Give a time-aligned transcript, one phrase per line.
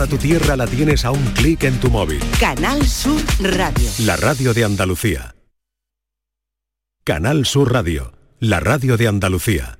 [0.00, 2.20] Toda tu tierra la tienes a un clic en tu móvil.
[2.40, 3.86] Canal Sur Radio.
[4.06, 5.34] La radio de Andalucía.
[7.04, 8.10] Canal Sur Radio.
[8.38, 9.79] La radio de Andalucía.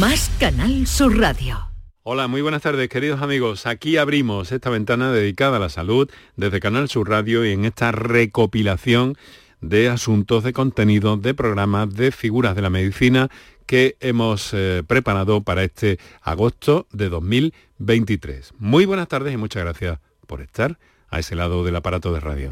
[0.00, 1.70] Más Canal Sur Radio.
[2.02, 3.66] Hola, muy buenas tardes queridos amigos.
[3.66, 7.92] Aquí abrimos esta ventana dedicada a la salud desde Canal Sur Radio y en esta
[7.92, 9.14] recopilación
[9.60, 13.28] de asuntos, de contenido, de programas, de figuras de la medicina
[13.66, 18.54] que hemos eh, preparado para este agosto de 2023.
[18.58, 20.76] Muy buenas tardes y muchas gracias por estar
[21.08, 22.50] a ese lado del aparato de radio.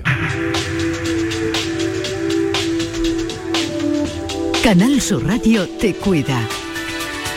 [4.62, 6.48] Canal Sur Radio te cuida.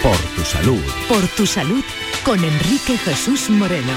[0.04, 0.84] Por tu salud.
[1.08, 1.84] Por tu salud
[2.24, 3.94] con Enrique Jesús Moreno.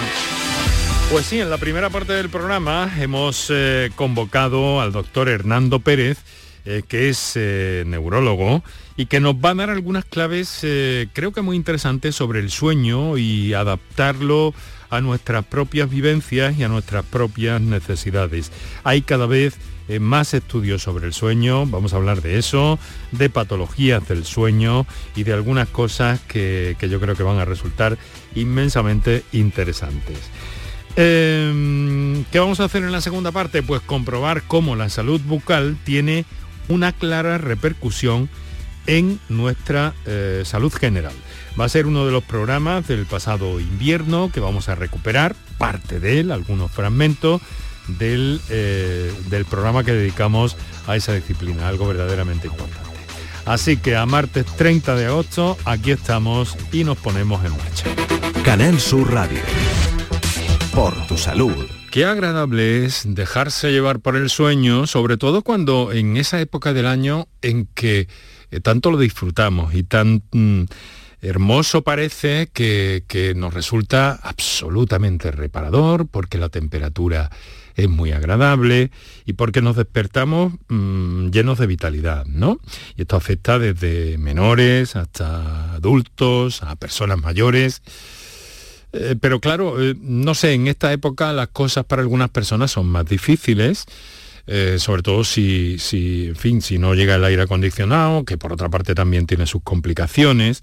[1.10, 6.18] Pues sí, en la primera parte del programa hemos eh, convocado al doctor Hernando Pérez,
[6.64, 8.62] eh, que es eh, neurólogo
[8.96, 12.50] y que nos va a dar algunas claves, eh, creo que muy interesantes, sobre el
[12.50, 14.54] sueño y adaptarlo
[14.90, 18.52] a nuestras propias vivencias y a nuestras propias necesidades.
[18.84, 19.56] Hay cada vez
[19.88, 22.78] eh, más estudios sobre el sueño, vamos a hablar de eso,
[23.12, 24.86] de patologías del sueño
[25.16, 27.98] y de algunas cosas que, que yo creo que van a resultar
[28.34, 30.18] inmensamente interesantes.
[30.96, 33.62] Eh, ¿Qué vamos a hacer en la segunda parte?
[33.62, 36.24] Pues comprobar cómo la salud bucal tiene
[36.68, 38.28] una clara repercusión
[38.86, 41.14] en nuestra eh, salud general.
[41.58, 46.00] Va a ser uno de los programas del pasado invierno que vamos a recuperar, parte
[46.00, 47.40] de él, algunos fragmentos
[47.86, 50.56] del, eh, del programa que dedicamos
[50.86, 52.90] a esa disciplina, algo verdaderamente importante.
[53.46, 57.86] Así que a martes 30 de agosto, aquí estamos y nos ponemos en marcha.
[58.44, 59.40] Canal Sur Radio.
[60.74, 61.66] Por tu salud.
[61.90, 66.86] Qué agradable es dejarse llevar por el sueño, sobre todo cuando en esa época del
[66.86, 68.06] año en que
[68.52, 70.62] eh, tanto lo disfrutamos y tan mm,
[71.22, 73.02] hermoso parece que,
[73.36, 77.30] nos resulta absolutamente reparador porque la temperatura
[77.76, 78.90] es muy agradable
[79.24, 82.58] y porque nos despertamos mm, llenos de vitalidad, ¿no?
[82.96, 87.82] Y esto afecta desde menores hasta adultos, a personas mayores.
[88.92, 92.86] Eh, pero claro, eh, no sé, en esta época las cosas para algunas personas son
[92.86, 93.84] más difíciles.
[94.46, 98.52] eh, sobre todo si, si, en fin, si no llega el aire acondicionado, que por
[98.52, 100.62] otra parte también tiene sus complicaciones.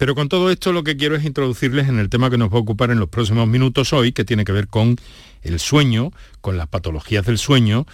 [0.00, 2.56] Pero con todo esto lo que quiero es introducirles en el tema que nos va
[2.56, 4.96] a ocupar en los próximos minutos hoy, que tiene que ver con
[5.42, 7.84] el sueño, con las patologías del sueño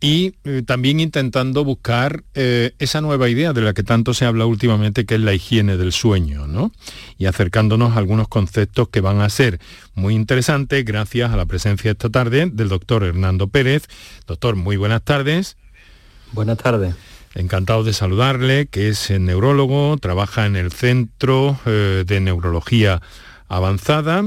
[0.00, 4.44] y eh, también intentando buscar eh, esa nueva idea de la que tanto se habla
[4.44, 6.72] últimamente, que es la higiene del sueño, ¿no?
[7.16, 9.60] Y acercándonos a algunos conceptos que van a ser
[9.94, 13.84] muy interesantes gracias a la presencia esta tarde del doctor Hernando Pérez.
[14.26, 15.56] Doctor, muy buenas tardes.
[16.32, 16.96] Buenas tardes.
[17.36, 23.02] Encantado de saludarle, que es neurólogo, trabaja en el Centro eh, de Neurología
[23.46, 24.24] Avanzada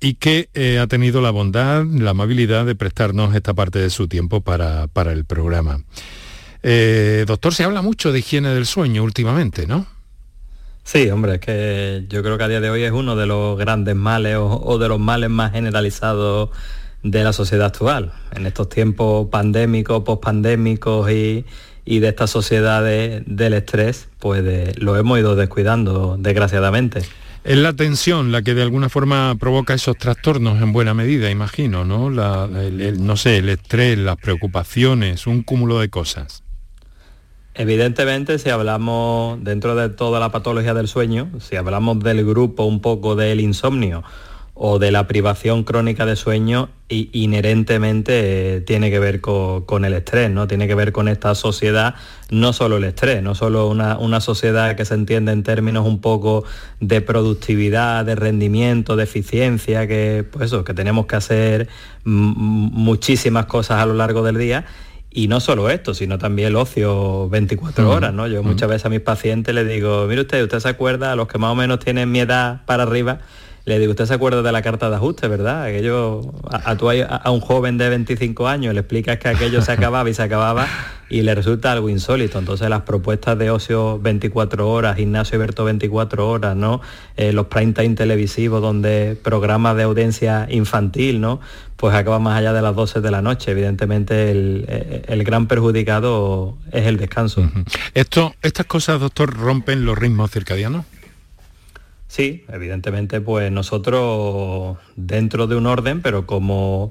[0.00, 4.08] y que eh, ha tenido la bondad, la amabilidad de prestarnos esta parte de su
[4.08, 5.82] tiempo para, para el programa.
[6.62, 9.86] Eh, doctor, se habla mucho de higiene del sueño últimamente, ¿no?
[10.82, 13.58] Sí, hombre, es que yo creo que a día de hoy es uno de los
[13.58, 16.48] grandes males o, o de los males más generalizados
[17.02, 18.14] de la sociedad actual.
[18.34, 21.44] En estos tiempos pandémicos, pospandémicos y,
[21.90, 27.02] y de esta sociedad de- del estrés, pues de- lo hemos ido descuidando, desgraciadamente.
[27.42, 31.84] Es la tensión la que de alguna forma provoca esos trastornos en buena medida, imagino,
[31.84, 32.08] ¿no?
[32.08, 36.44] La- el- el- no sé, el estrés, las preocupaciones, un cúmulo de cosas.
[37.54, 42.80] Evidentemente, si hablamos dentro de toda la patología del sueño, si hablamos del grupo un
[42.80, 44.04] poco del insomnio
[44.62, 50.30] o de la privación crónica de sueño, inherentemente eh, tiene que ver con, el estrés,
[50.30, 50.46] ¿no?
[50.46, 51.94] Tiene que ver con esta sociedad,
[52.28, 56.44] no solo el estrés, no solo una, sociedad que se entiende en términos un poco
[56.78, 61.68] de productividad, de rendimiento, de eficiencia, que pues que tenemos que hacer
[62.04, 64.66] muchísimas cosas a lo largo del día
[65.10, 68.26] y no solo esto, sino también el ocio 24 horas, ¿no?
[68.26, 71.28] Yo muchas veces a mis pacientes les digo, mire usted, usted se acuerda, a los
[71.28, 73.20] que más o menos tienen mi edad para arriba,
[73.64, 75.64] le digo, usted se acuerda de la carta de ajuste, ¿verdad?
[75.64, 80.14] Aquello, a, a, un joven de 25 años le explicas que aquello se acababa y
[80.14, 80.66] se acababa
[81.10, 82.38] y le resulta algo insólito.
[82.38, 86.80] Entonces las propuestas de ocio 24 horas, gimnasio abierto 24 horas, ¿no?
[87.16, 91.40] Eh, los prime time televisivos donde programas de audiencia infantil, ¿no?
[91.76, 93.50] Pues acaban más allá de las 12 de la noche.
[93.50, 97.50] Evidentemente el, eh, gran perjudicado es el descanso.
[97.94, 100.84] Esto, ¿Estas cosas, doctor, rompen los ritmos circadianos?
[102.10, 106.90] Sí, evidentemente, pues nosotros dentro de un orden, pero como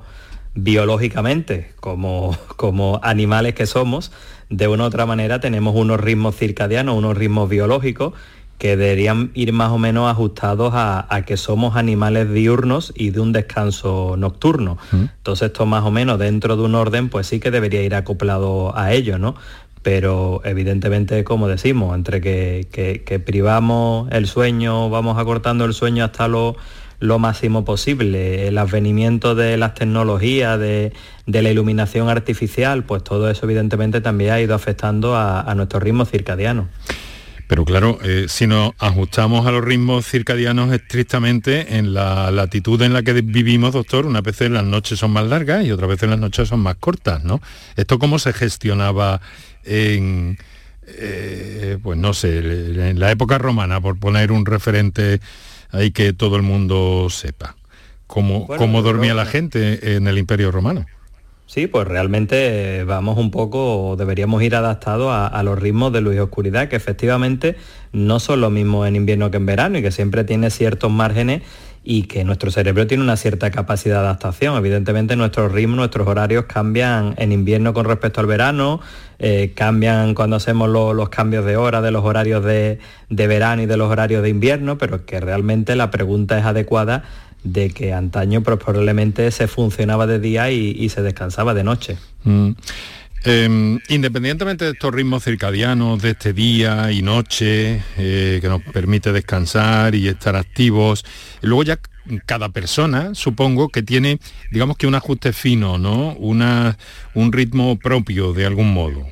[0.55, 4.13] biológicamente, como, como animales que somos,
[4.49, 8.13] de una u otra manera tenemos unos ritmos circadianos, unos ritmos biológicos
[8.59, 13.31] que deberían ir más o menos ajustados a, que somos animales diurnos y de un
[13.33, 14.77] descanso nocturno.
[14.91, 18.77] Entonces esto más o menos dentro de un orden, pues sí que debería ir acoplado
[18.77, 19.35] a ello, ¿no?
[19.81, 26.57] Pero evidentemente, como decimos, entre que, privamos el sueño, vamos acortando el sueño hasta lo,
[27.19, 30.91] máximo posible, el advenimiento de las tecnologías, de,
[31.25, 36.67] la iluminación artificial, pues todo eso evidentemente también ha ido afectando a, nuestro ritmo circadiano.
[37.47, 42.93] Pero claro, eh, si nos ajustamos a los ritmos circadianos estrictamente en la latitud en
[42.93, 46.19] la que vivimos, doctor, unas veces las noches son más largas y otras veces las
[46.19, 47.41] noches son más cortas, ¿no?
[47.75, 49.19] ¿Esto cómo se gestionaba
[49.63, 50.37] en,
[50.87, 55.19] eh, pues no sé, en la época romana, por poner un referente
[55.71, 57.55] ahí que todo el mundo sepa.
[58.07, 60.85] ¿Cómo, cómo dormía la gente en el Imperio Romano?
[61.45, 66.15] Sí, pues realmente vamos un poco, deberíamos ir adaptados a, a, los ritmos de luz
[66.15, 67.55] y oscuridad, que efectivamente
[67.91, 71.41] no son lo mismo en invierno que en verano y que siempre tiene ciertos márgenes
[71.83, 74.55] y que nuestro cerebro tiene una cierta capacidad de adaptación.
[74.57, 78.81] Evidentemente nuestros ritmos, nuestros horarios cambian en invierno con respecto al verano,
[79.17, 82.79] eh, cambian cuando hacemos los cambios de hora de los horarios de,
[83.09, 87.03] verano y de los horarios de invierno, pero que realmente la pregunta es adecuada
[87.43, 91.97] de que antaño pues, probablemente se funcionaba de día y, se descansaba de noche.
[92.25, 92.51] Mm.
[93.25, 99.11] Em, independientemente de estos ritmos circadianos, de este día y noche, eh, que nos permite
[99.11, 101.03] descansar y estar activos,
[101.41, 101.79] luego ya
[102.25, 104.19] cada persona, supongo, que tiene,
[104.51, 106.15] digamos que un ajuste fino, ¿no?
[106.15, 109.05] un ritmo propio de algún modo.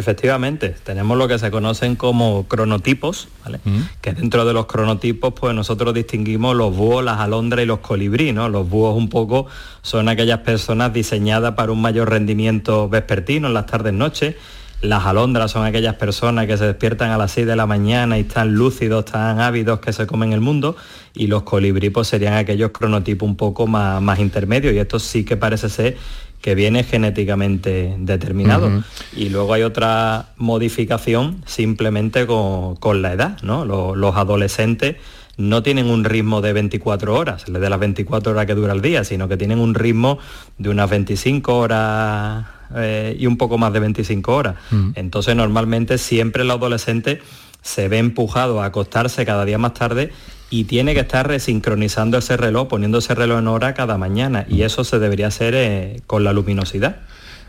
[0.00, 3.28] Efectivamente, tenemos lo que se conocen como cronotipos,
[3.64, 3.80] mm.
[4.00, 8.32] que dentro de los cronotipos pues nosotros distinguimos los búhos, las alondras y los colibrí.
[8.32, 8.48] ¿no?
[8.48, 9.46] Los búhos un poco
[9.82, 14.36] son aquellas personas diseñadas para un mayor rendimiento vespertino en las tardes noches.
[14.82, 18.22] Las alondras son aquellas personas que se despiertan a las 6 de la mañana y
[18.22, 20.76] están lúcidos, están ávidos, que se comen el mundo.
[21.14, 24.72] Y los colibrí pues, serían aquellos cronotipos un poco más, más intermedios.
[24.72, 25.96] Y esto sí que parece ser
[26.40, 28.82] que viene genéticamente determinado.
[29.14, 33.64] Y luego hay otra modificación simplemente con, la edad, ¿no?
[33.66, 34.96] Los, adolescentes
[35.36, 39.04] no tienen un ritmo de 24 horas, de las 24 horas que dura el día,
[39.04, 40.18] sino que tienen un ritmo
[40.58, 42.46] de unas 25 horas
[42.76, 44.56] eh, y un poco más de 25 horas.
[44.94, 47.20] Entonces normalmente siempre el adolescente
[47.62, 50.12] se ve empujado a acostarse cada día más tarde
[50.50, 54.62] y tiene que estar resincronizando ese reloj, poniendo ese reloj en hora cada mañana y
[54.62, 56.96] eso se debería hacer eh, con la luminosidad.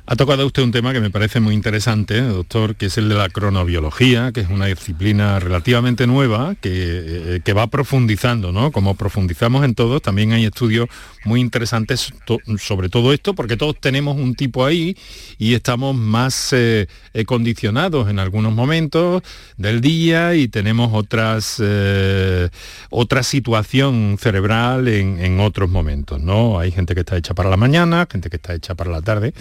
[0.08, 3.16] Ha tocado usted un tema que me parece muy interesante, doctor, que es el de
[3.16, 8.72] la cronobiología, que es una disciplina relativamente nueva que, eh, va profundizando, ¿no?
[8.72, 10.90] Como profundizamos en todo, también hay estudios
[11.24, 12.12] muy interesantes
[12.58, 14.98] sobre todo esto, porque todos tenemos un tipo ahí
[15.38, 19.22] y estamos más eh, eh, condicionados en algunos momentos
[19.58, 21.62] del día y tenemos otras,
[22.90, 26.60] otra situación cerebral en, en otros momentos, ¿no?
[26.60, 29.34] Hay gente que está hecha para la mañana, gente que está hecha para la tarde.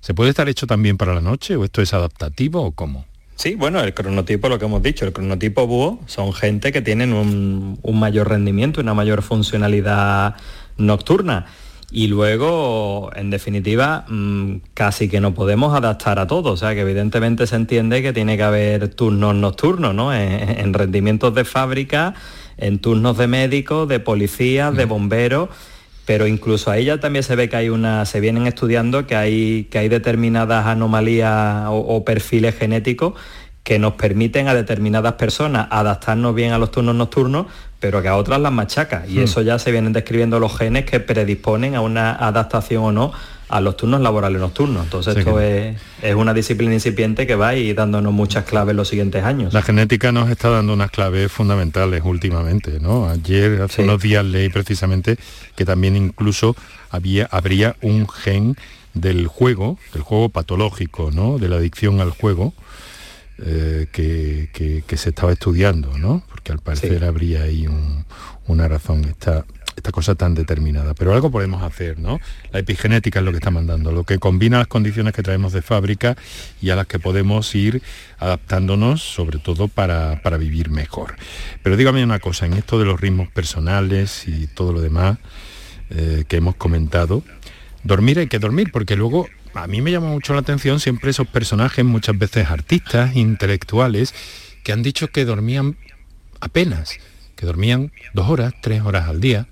[0.00, 3.04] ¿Se puede estar hecho también para la noche o esto es adaptativo o cómo?
[3.40, 7.14] Sí, bueno, el cronotipo, lo que hemos dicho, el cronotipo búho son gente que tienen
[7.14, 10.36] un, mayor rendimiento, una mayor funcionalidad
[10.76, 11.46] nocturna.
[11.90, 16.52] Y luego, en definitiva, mm, casi que no podemos adaptar a todo.
[16.52, 20.14] O sea, que evidentemente se entiende que tiene que haber turnos nocturnos, ¿no?
[20.14, 22.12] En, rendimientos de fábrica,
[22.58, 25.48] en turnos de médicos, de policías, de bomberos
[26.10, 29.68] pero incluso ahí ya también se ve que hay una, se vienen estudiando que hay,
[29.70, 33.14] que hay determinadas anomalías o, perfiles genéticos
[33.62, 37.46] que nos permiten a determinadas personas adaptarnos bien a los turnos nocturnos,
[37.78, 39.04] pero que a otras las machaca.
[39.06, 39.22] Y hmm.
[39.22, 43.12] eso ya se vienen describiendo los genes que predisponen a una adaptación o no
[43.50, 44.84] a los turnos laborales nocturnos.
[44.84, 45.76] Entonces esto es,
[46.14, 49.52] una disciplina incipiente que va a ir dándonos muchas claves en los siguientes años.
[49.52, 53.08] La genética nos está dando unas claves fundamentales últimamente, ¿no?
[53.08, 55.16] Ayer, hace unos días leí precisamente
[55.56, 56.54] que también incluso
[56.90, 58.56] había, habría un gen
[58.94, 61.38] del juego, del juego patológico, ¿no?
[61.38, 62.54] De la adicción al juego,
[63.38, 66.22] eh, que, se estaba estudiando, ¿no?
[66.28, 67.66] Porque al parecer habría ahí
[68.46, 69.04] una razón.
[69.06, 69.44] Está,
[69.76, 70.94] esta cosa tan determinada.
[70.94, 72.20] Pero algo podemos hacer, ¿no?
[72.52, 75.62] La epigenética es lo que está mandando, lo que combina las condiciones que traemos de
[75.62, 76.16] fábrica
[76.60, 77.82] y a las que podemos ir
[78.18, 81.16] adaptándonos, sobre todo para, vivir mejor.
[81.62, 85.18] Pero dígame una cosa, en esto de los ritmos personales y todo lo demás
[85.90, 87.22] eh, que hemos comentado,
[87.82, 91.26] dormir hay que dormir, porque luego a mí me llama mucho la atención siempre esos
[91.26, 94.14] personajes, muchas veces artistas, intelectuales,
[94.62, 95.76] que han dicho que dormían
[96.40, 96.98] apenas,
[97.36, 99.48] que dormían dos horas, tres horas al día,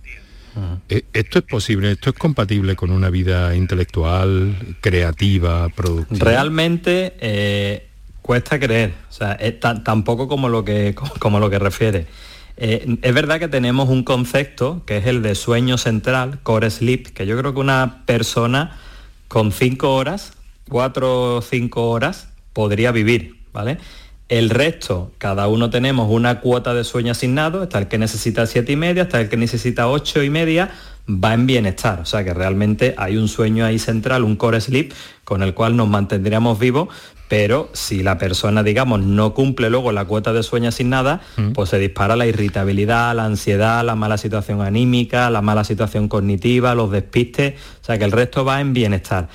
[0.89, 1.93] eh, ¿Esto es posible?
[1.93, 6.25] ¿Esto es compatible con una vida intelectual, creativa, productiva?
[6.25, 7.89] Realmente eh,
[8.23, 9.39] cuesta creer, o sea,
[9.85, 12.07] tampoco como lo que, como, lo que refiere.
[12.57, 17.13] Eh, es verdad que tenemos un concepto que es el de sueño central, core sleep,
[17.13, 18.77] que yo creo que una persona
[19.29, 20.33] con cinco horas,
[20.69, 23.79] cuatro o cinco horas, podría vivir, ¿vale?
[24.29, 28.73] El resto, cada uno tenemos una cuota de sueño asignado, está el que necesita siete
[28.73, 30.71] y media, está el que necesita ocho y media,
[31.09, 32.01] va en bienestar.
[32.01, 34.93] O sea que realmente hay un sueño ahí central, un core sleep,
[35.25, 36.89] con el cual nos mantendríamos vivos,
[37.29, 41.53] pero si la persona, digamos, no cumple luego la cuota de sueño asignada, mm.
[41.53, 46.75] pues se dispara la irritabilidad, la ansiedad, la mala situación anímica, la mala situación cognitiva,
[46.75, 49.29] los despistes, o sea que el resto va en bienestar.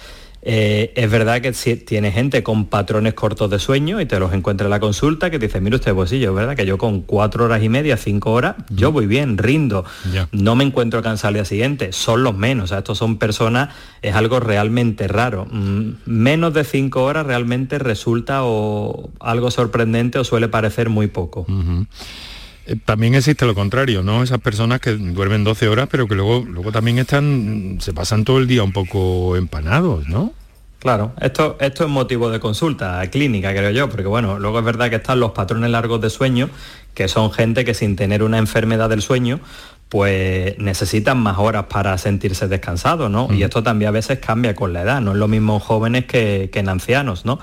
[0.46, 4.34] Eh, es verdad que si tiene gente con patrones cortos de sueño y te los
[4.34, 6.78] encuentra en la consulta que te dice, mire usted, pues sí, es verdad que yo
[6.78, 9.86] con cuatro horas y media, cinco horas, yo voy bien, rindo,
[10.34, 13.70] no me encuentro cansado al día siguiente, son los menos, o sea, estos son personas,
[14.02, 15.48] es algo realmente raro.
[15.50, 21.46] Mm, menos de cinco horas realmente resulta o algo sorprendente o suele parecer muy poco.
[22.86, 24.24] También existe lo contrario, ¿no?
[24.24, 28.40] Esas personas que duermen 12 horas, pero que luego, luego también están, se pasan todo
[28.40, 30.34] el día un poco empanados, ¿no?
[30.80, 34.90] Claro, esto, esto es motivo de consulta clínica, creo yo, porque bueno, luego es verdad
[34.90, 36.50] que están los patrones largos de sueño,
[36.94, 39.40] que son gente que sin tener una enfermedad del sueño,
[39.88, 43.30] pues necesitan más horas para sentirse descansados, ¿no?
[43.32, 46.06] Y esto también a veces cambia con la edad, no es lo mismo en jóvenes
[46.06, 47.40] que, que en ancianos, ¿no?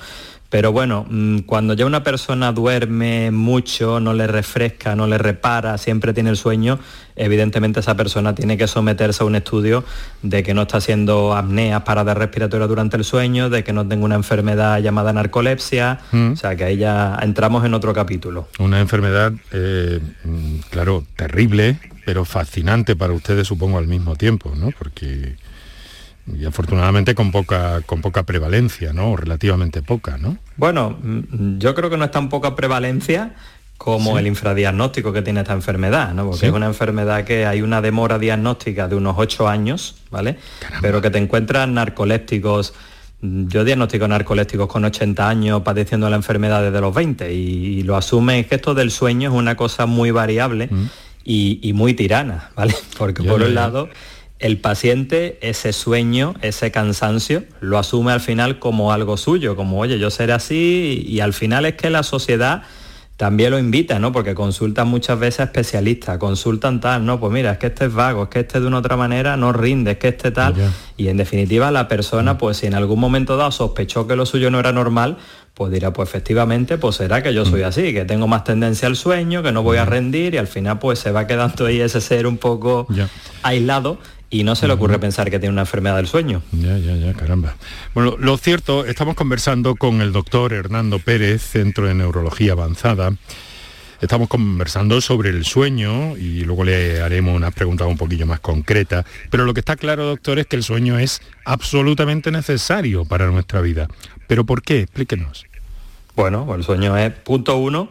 [0.51, 5.79] Pero bueno, mm, cuando ya una persona duerme mucho, no le refresca, no le repara,
[5.79, 6.81] siempre tiene el sueño,
[7.15, 9.85] evidentemente esa persona tiene que someterse a un estudio
[10.23, 14.05] de que no está haciendo apneas, paradas respiratorias durante el sueño, de que no tenga
[14.05, 16.33] una enfermedad llamada narcolepsia, mm.
[16.33, 18.49] o sea que ahí ya entramos en otro capítulo.
[18.59, 24.71] Una enfermedad, eh, mm, claro, terrible, pero fascinante para ustedes supongo al mismo tiempo, ¿no?
[24.77, 25.37] Porque
[26.27, 29.13] y afortunadamente con poca, con poca prevalencia, ¿no?
[29.13, 30.39] O relativamente poca, ¿no?
[30.57, 33.35] Bueno, mm, yo creo que no es tan poca prevalencia
[33.81, 36.29] como el infradiagnóstico que tiene esta enfermedad, ¿no?
[36.29, 40.37] Porque es una enfermedad que hay una demora diagnóstica de unos 8 años, ¿vale?
[40.83, 42.75] Pero que te encuentras narcolépticos,
[43.23, 47.97] mm, yo diagnostico narcolépticos con 80 años padeciendo la enfermedad desde los 20 y, lo
[47.97, 50.87] asume que esto del sueño es una cosa muy variable mm.
[51.25, 52.75] y, muy tirana, ¿vale?
[52.99, 53.89] Porque por un lado
[54.41, 59.99] el paciente ese sueño, ese cansancio, lo asume al final como algo suyo, como, oye,
[59.99, 62.63] yo seré así, y al final es que la sociedad
[63.19, 64.13] también lo invita, ¿no?
[64.13, 67.93] Porque consultan muchas veces a especialistas, consultan tal, no, pues mira, es que este es
[67.93, 70.55] vago, es que este de una otra manera no rinde, es que este tal,
[70.97, 72.39] y en definitiva la persona, mm.
[72.39, 75.19] pues si en algún momento dado sospechó que lo suyo no era normal,
[75.53, 77.67] pues dirá, pues efectivamente, pues será que yo soy mm.
[77.67, 80.79] así, que tengo más tendencia al sueño, que no voy a rendir, y al final
[80.79, 82.87] pues se va quedando ahí ese ser un poco
[83.43, 83.99] aislado
[84.31, 86.43] y no se le ocurre pensar que tiene una enfermedad del sueño.
[86.53, 87.57] Ya, ya, ya, caramba.
[87.95, 93.13] Bueno, lo cierto, estamos conversando con el doctor Hernando Pérez, Centro de Neurología Avanzada.
[94.01, 99.05] Estamos conversando sobre el sueño y luego le haremos una pregunta un poquillo más concreta.
[99.31, 103.61] Pero lo que está claro, doctor, es que el sueño es absolutamente necesario para nuestra
[103.61, 103.89] vida.
[104.27, 104.81] ¿Pero por qué?
[104.83, 105.45] Explíquenos.
[106.17, 107.91] Bueno, el sueño es, punto uno,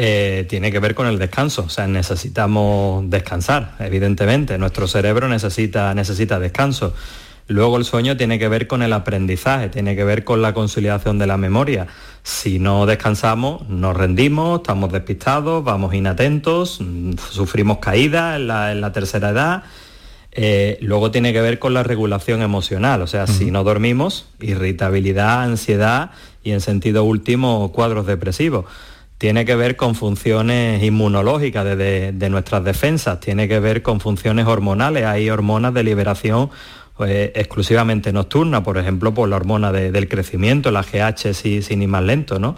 [0.00, 1.64] eh, tiene que ver con el descanso.
[1.64, 4.56] O sea, necesitamos descansar, evidentemente.
[4.56, 6.94] Nuestro cerebro necesita, necesita descanso.
[7.48, 11.18] Luego el sueño tiene que ver con el aprendizaje, tiene que ver con la conciliación
[11.18, 11.88] de la memoria.
[12.22, 19.30] Si no descansamos, nos rendimos, estamos despistados, vamos inatentos, mm, sufrimos caídas en la, tercera
[19.30, 19.64] edad.
[20.30, 25.42] Eh, luego tiene que ver con la regulación emocional, o sea, si no dormimos, irritabilidad,
[25.42, 26.12] ansiedad
[26.44, 28.66] y en sentido último cuadros depresivos.
[29.18, 35.04] Tiene que ver con funciones inmunológicas de, nuestras defensas, tiene que ver con funciones hormonales,
[35.04, 36.50] hay hormonas de liberación
[36.96, 42.04] pues, exclusivamente nocturna, por ejemplo, por la hormona del crecimiento, la GH sin ir más
[42.04, 42.54] lento, ¿no?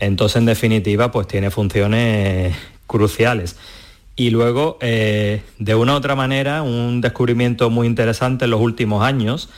[0.00, 2.56] Entonces, en definitiva, pues tiene funciones
[2.88, 3.56] cruciales.
[4.16, 9.02] Y luego, eh, de una u otra manera, un descubrimiento muy interesante en los últimos
[9.02, 9.48] años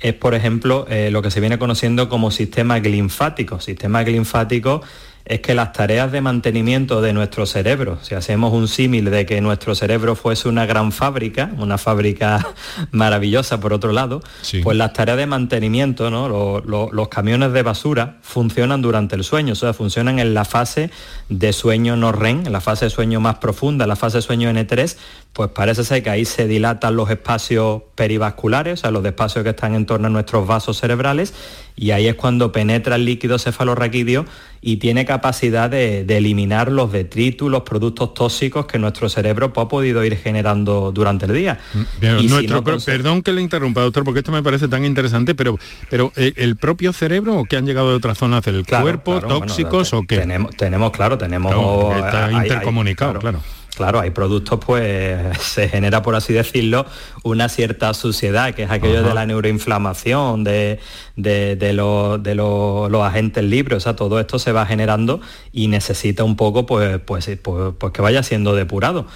[0.00, 3.60] es, por ejemplo, eh, lo que se viene conociendo como sistema linfático.
[3.60, 4.82] Sistema linfático
[5.26, 9.40] es que las tareas de mantenimiento de nuestro cerebro, si hacemos un símil de que
[9.40, 12.54] nuestro cerebro fuese una gran fábrica, una fábrica
[12.92, 14.22] maravillosa por otro lado,
[14.62, 16.28] pues las tareas de mantenimiento, ¿no?
[16.28, 20.90] los camiones de basura funcionan durante el sueño, o sea, funcionan en la fase
[21.28, 24.48] de sueño no REM, en la fase de sueño más profunda, la fase de sueño
[24.50, 24.96] N3,
[25.36, 29.50] pues parece ser que ahí se dilatan los espacios perivasculares, o sea, los espacios que
[29.50, 31.34] están en torno a nuestros vasos cerebrales,
[31.76, 34.24] y ahí es cuando penetra el líquido cefalorraquídeo
[34.62, 39.68] y tiene capacidad de, eliminar los detritus, los productos tóxicos que nuestro cerebro pues, ha
[39.68, 41.58] podido ir generando durante el día.
[41.74, 45.58] Mm, perdón que le interrumpa, doctor, porque esto me parece tan interesante, pero,
[45.90, 49.92] pero eh, ¿el propio cerebro o que han llegado de otras zonas del cuerpo, tóxicos
[49.92, 50.16] o qué?
[50.16, 51.94] Tenemos, tenemos claro, tenemos...
[51.94, 53.42] está intercomunicado, claro.
[53.76, 56.86] Claro, hay productos, pues se genera, por así decirlo,
[57.22, 60.80] una cierta suciedad, que es aquello de la neuroinflamación, de,
[61.14, 65.20] de, los agentes libres, o sea, todo esto se va generando
[65.52, 69.06] y necesita un poco, pues, pues, pues, pues que vaya siendo depurado.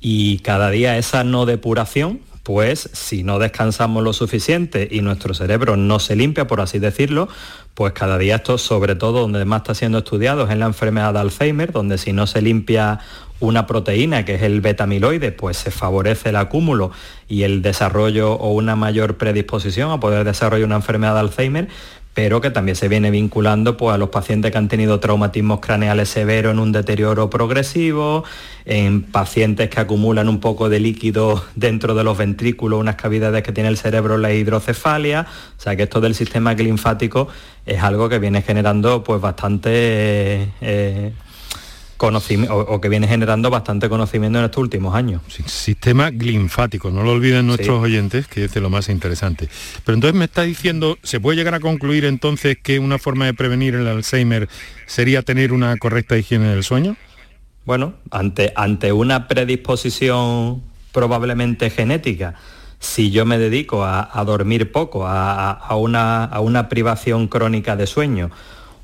[0.00, 5.76] Y cada día esa no depuración, pues si no descansamos lo suficiente y nuestro cerebro
[5.76, 7.28] no se limpia, por así decirlo,
[7.74, 11.12] pues cada día esto, sobre todo donde más está siendo estudiado, es en la enfermedad
[11.12, 13.00] de Alzheimer, donde si no se limpia
[13.40, 16.90] una proteína que es el betamiloide, pues se favorece el acúmulo
[17.28, 21.68] y el desarrollo o una mayor predisposición a poder desarrollar una enfermedad de Alzheimer,
[22.14, 26.08] pero que también se viene vinculando pues, a los pacientes que han tenido traumatismos craneales
[26.08, 28.24] severos en un deterioro progresivo,
[28.64, 33.52] en pacientes que acumulan un poco de líquido dentro de los ventrículos, unas cavidades que
[33.52, 37.28] tiene el cerebro, la hidrocefalia, o sea que esto del sistema linfático
[37.64, 41.12] es algo que viene generando pues bastante eh,
[41.98, 45.20] conocimiento, o, que viene generando bastante conocimiento en estos últimos años.
[45.44, 49.48] sistema linfático, no lo olviden nuestros oyentes, que es de lo más interesante.
[49.84, 53.34] Pero entonces me está diciendo, ¿se puede llegar a concluir entonces que una forma de
[53.34, 54.48] prevenir el Alzheimer
[54.86, 56.96] sería tener una correcta higiene del sueño?
[57.66, 62.36] Bueno, ante, ante una predisposición probablemente genética,
[62.78, 68.30] si yo me dedico a, dormir poco, a, una, a una privación crónica de sueño,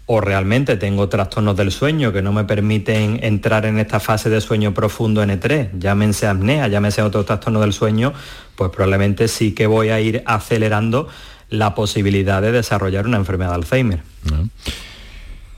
[0.07, 4.41] o realmente tengo trastornos del sueño que no me permiten entrar en esta fase de
[4.41, 8.13] sueño profundo N3, llámense apnea, llámense otro trastorno del sueño,
[8.55, 11.09] pues probablemente sí que voy a ir acelerando
[11.49, 14.03] la posibilidad de desarrollar una enfermedad de Alzheimer.
[14.31, 14.45] Ah.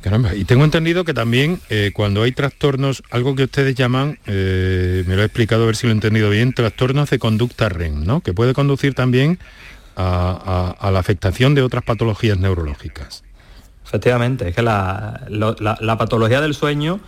[0.00, 5.02] Caramba, y tengo entendido que también eh, cuando hay trastornos, algo que ustedes llaman, eh,
[5.08, 8.04] me lo he explicado a ver si lo he entendido bien, trastornos de conducta REM,
[8.04, 8.20] ¿no?
[8.20, 9.40] Que puede conducir también
[9.96, 13.25] a la afectación de otras patologías neurológicas.
[13.86, 16.98] Efectivamente, es que la, patología del sueño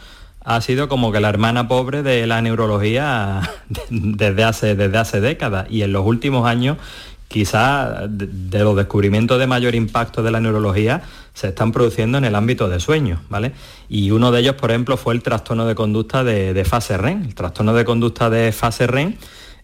[0.44, 3.42] ha sido como que la hermana pobre de la neurología
[3.90, 6.78] desde hace, desde hace décadas y en los últimos años
[7.26, 11.02] quizás de, los descubrimientos de mayor impacto de la neurología
[11.34, 13.52] se están produciendo en el ámbito de sueño, ¿vale?
[13.88, 17.24] Y uno de ellos, por ejemplo, fue el trastorno de conducta de, de fase REM.
[17.24, 19.16] El trastorno de conducta de fase REM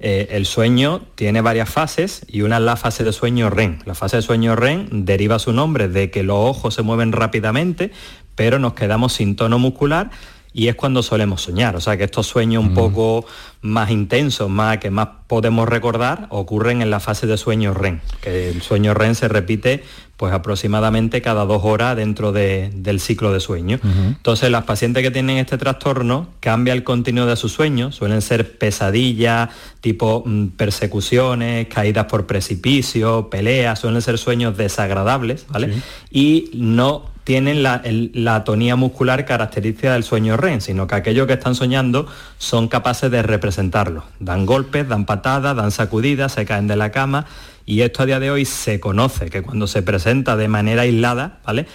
[0.07, 3.79] eh, el sueño tiene varias fases y una es la fase de sueño REM.
[3.87, 7.91] La fase de sueño REM deriva su nombre de que los ojos se mueven rápidamente,
[8.35, 10.11] pero nos quedamos sin tono muscular
[10.55, 11.75] y es cuando solemos soñar.
[11.75, 12.75] O sea que estos sueños un mm.
[12.75, 13.27] poco
[13.61, 18.51] más intensos, más que más podemos recordar, ocurren en la fase de sueño REM, que
[18.51, 19.83] el sueño REM se repite
[20.17, 23.81] pues aproximadamente cada dos horas dentro del ciclo de sueño.
[23.83, 28.57] Entonces las pacientes que tienen este trastorno cambia el contenido de su sueño, suelen ser
[28.57, 35.75] pesadillas, tipo mm, persecuciones, caídas por precipicio, peleas, suelen ser sueños desagradables, ¿vale?
[36.13, 41.33] Y no tienen la, la, tonía muscular característica del sueño REM, sino que aquellos que
[41.33, 42.07] están soñando
[42.39, 44.05] son capaces de representarlo.
[44.21, 47.27] Dan golpes, dan patadas, dan sacudidas, se caen de la cama
[47.67, 51.41] y esto a día de hoy se conoce que cuando se presenta de manera aislada,
[51.47, 51.67] ¿vale?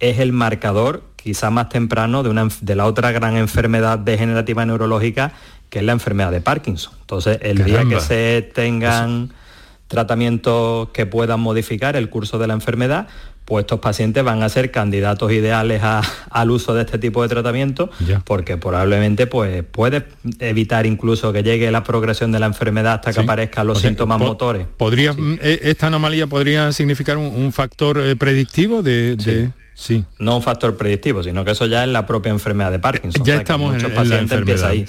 [0.00, 5.32] Es el marcador quizá más temprano de, una, de la otra gran enfermedad degenerativa neurológica
[5.70, 6.92] que es la enfermedad de Parkinson.
[7.00, 9.32] Entonces, el día que se tengan
[9.88, 13.08] tratamientos que puedan modificar el curso de la enfermedad,
[13.44, 15.82] pues estos pacientes van a ser candidatos ideales
[16.30, 17.90] al uso de este tipo de tratamiento
[18.24, 20.04] porque probablemente pues, puede
[20.38, 24.66] evitar incluso que llegue la progresión de la enfermedad hasta que aparezcan los síntomas motores.
[24.76, 30.04] ¿podría, e, ¿Esta anomalía podría significar un, factor eh, predictivo de, Sí.
[30.20, 33.24] No un factor predictivo, sino que eso ya es la propia enfermedad de Parkinson.
[33.24, 34.86] Ya estamos en, pacientes empieza ahí.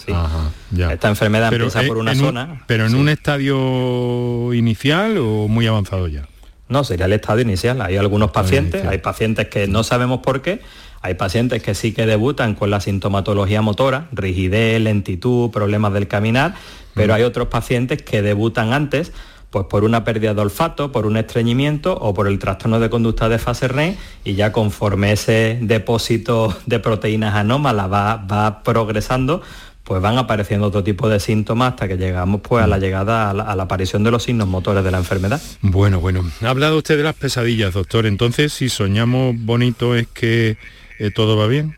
[0.92, 2.64] Esta enfermedad empieza por una zona.
[2.68, 6.28] pero en un estadio inicial o muy avanzado ya.
[6.76, 7.82] No, sería el estado inicial.
[7.82, 10.60] Hay algunos pacientes, hay pacientes que no sabemos por qué,
[11.02, 16.54] hay pacientes que sí que debutan con la sintomatología motora, rigidez, lentitud, problemas del caminar,
[16.94, 19.14] pero hay otros pacientes que debutan antes
[19.52, 23.30] pues por una pérdida de olfato, por un estreñimiento o por el trastorno de conducta
[23.30, 29.42] de fase REM y ya conforme ese depósito de proteínas anómalas va, va progresando,
[29.86, 32.82] pues van apareciendo otro tipo de síntomas hasta que llegamos pues a la mm.
[32.82, 35.40] llegada a la, aparición de los signos motores de la enfermedad.
[35.62, 38.08] Bueno, bueno, ha hablado usted de las pesadillas, doctor.
[38.08, 40.58] Entonces, si soñamos bonito es que
[40.98, 41.78] eh, todo va bien.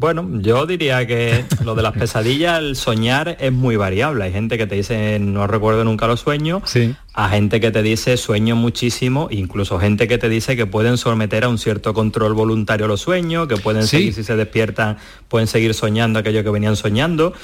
[0.00, 4.24] Bueno, yo diría que lo de las pesadillas, el soñar es muy variable.
[4.24, 6.96] Hay gente que te dice no recuerdo nunca los sueños, sí.
[7.12, 11.44] a gente que te dice sueño muchísimo, incluso gente que te dice que pueden someter
[11.44, 14.96] a un cierto control voluntario los sueños, que pueden seguir si se despiertan,
[15.28, 17.34] pueden seguir soñando aquello que venían soñando.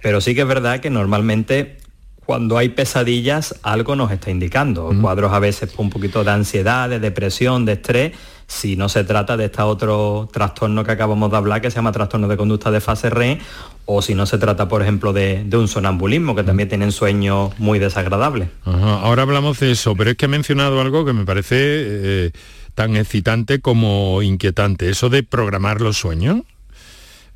[0.00, 1.78] Pero sí que es verdad que normalmente
[2.24, 4.92] cuando hay pesadillas algo nos está indicando.
[5.00, 8.12] Cuadros a veces un poquito de ansiedad, de depresión, de estrés
[8.46, 11.92] si no se trata de este otro trastorno que acabamos de hablar, que se llama
[11.92, 13.38] trastorno de conducta de fase REM,
[13.86, 17.78] o si no se trata, por ejemplo, de, un sonambulismo, que también tienen sueños muy
[17.78, 18.48] desagradables.
[18.64, 22.30] Ahora hablamos de eso, pero es que ha mencionado algo que me parece eh,
[22.74, 26.40] tan excitante como inquietante, eso de programar los sueños.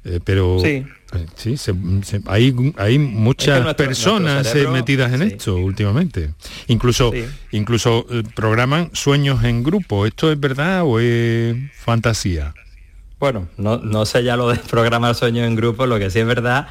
[0.04, 6.30] Eh, pero sí, eh, hay, hay muchas personas eh, metidas en esto últimamente.
[6.66, 7.12] Incluso,
[7.50, 10.06] incluso programan sueños en grupo.
[10.06, 12.54] ¿Esto es verdad o es fantasía?
[13.18, 16.26] Bueno, no, no sé ya lo de programar sueños en grupo, lo que sí es
[16.26, 16.68] verdad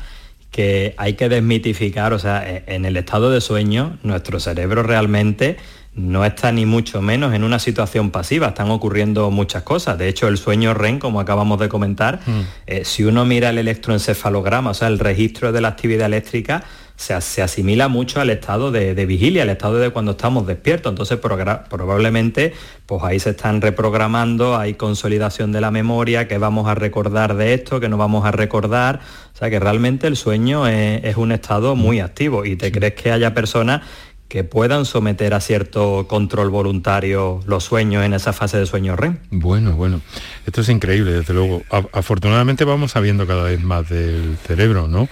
[0.57, 5.57] que hay que desmitificar, o sea, en el estado de sueño, nuestro cerebro realmente
[5.93, 9.99] no está ni mucho menos en una situación pasiva, están ocurriendo muchas cosas.
[9.99, 12.41] De hecho, el sueño REM, como acabamos de comentar, mm.
[12.65, 16.63] eh, si uno mira el electroencefalograma, o sea, el registro de la actividad eléctrica,
[16.97, 20.91] se, asimila mucho al estado de, vigilia, al estado de cuando estamos despiertos.
[20.91, 22.53] Entonces, probablemente,
[22.85, 27.53] pues ahí se están reprogramando, hay consolidación de la memoria, que vamos a recordar de
[27.53, 28.99] esto, que no vamos a recordar.
[29.33, 32.95] O sea, que realmente el sueño es, es un estado muy activo y te crees
[32.95, 33.83] que haya personas
[34.27, 39.19] que puedan someter a cierto control voluntario los sueños en esa fase de sueño REM.
[39.31, 40.01] Bueno, bueno,
[40.45, 41.61] esto es increíble, desde luego.
[41.93, 45.07] afortunadamente vamos sabiendo cada vez más del cerebro, ¿no?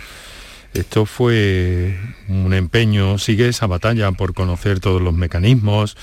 [0.75, 5.95] Esto fue un empeño, sigue esa batalla por conocer todos los mecanismos,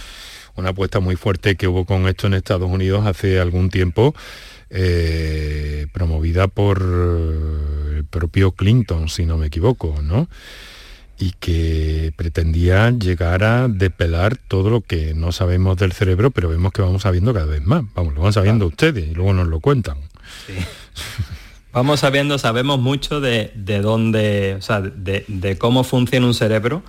[0.56, 4.14] una apuesta muy fuerte que hubo con esto en Estados Unidos hace algún tiempo,
[4.70, 10.26] eh, promovida por el propio Clinton, si no me equivoco, ¿no?
[11.18, 16.72] y que pretendía llegar a depelar todo lo que no sabemos del cerebro, pero vemos
[16.72, 17.84] que vamos sabiendo cada vez más.
[17.94, 19.98] Vamos, lo van sabiendo ustedes y luego nos lo cuentan.
[21.72, 23.50] Vamos sabiendo, sabemos mucho de,
[23.82, 26.82] dónde, o sea, de, cómo funciona un cerebro,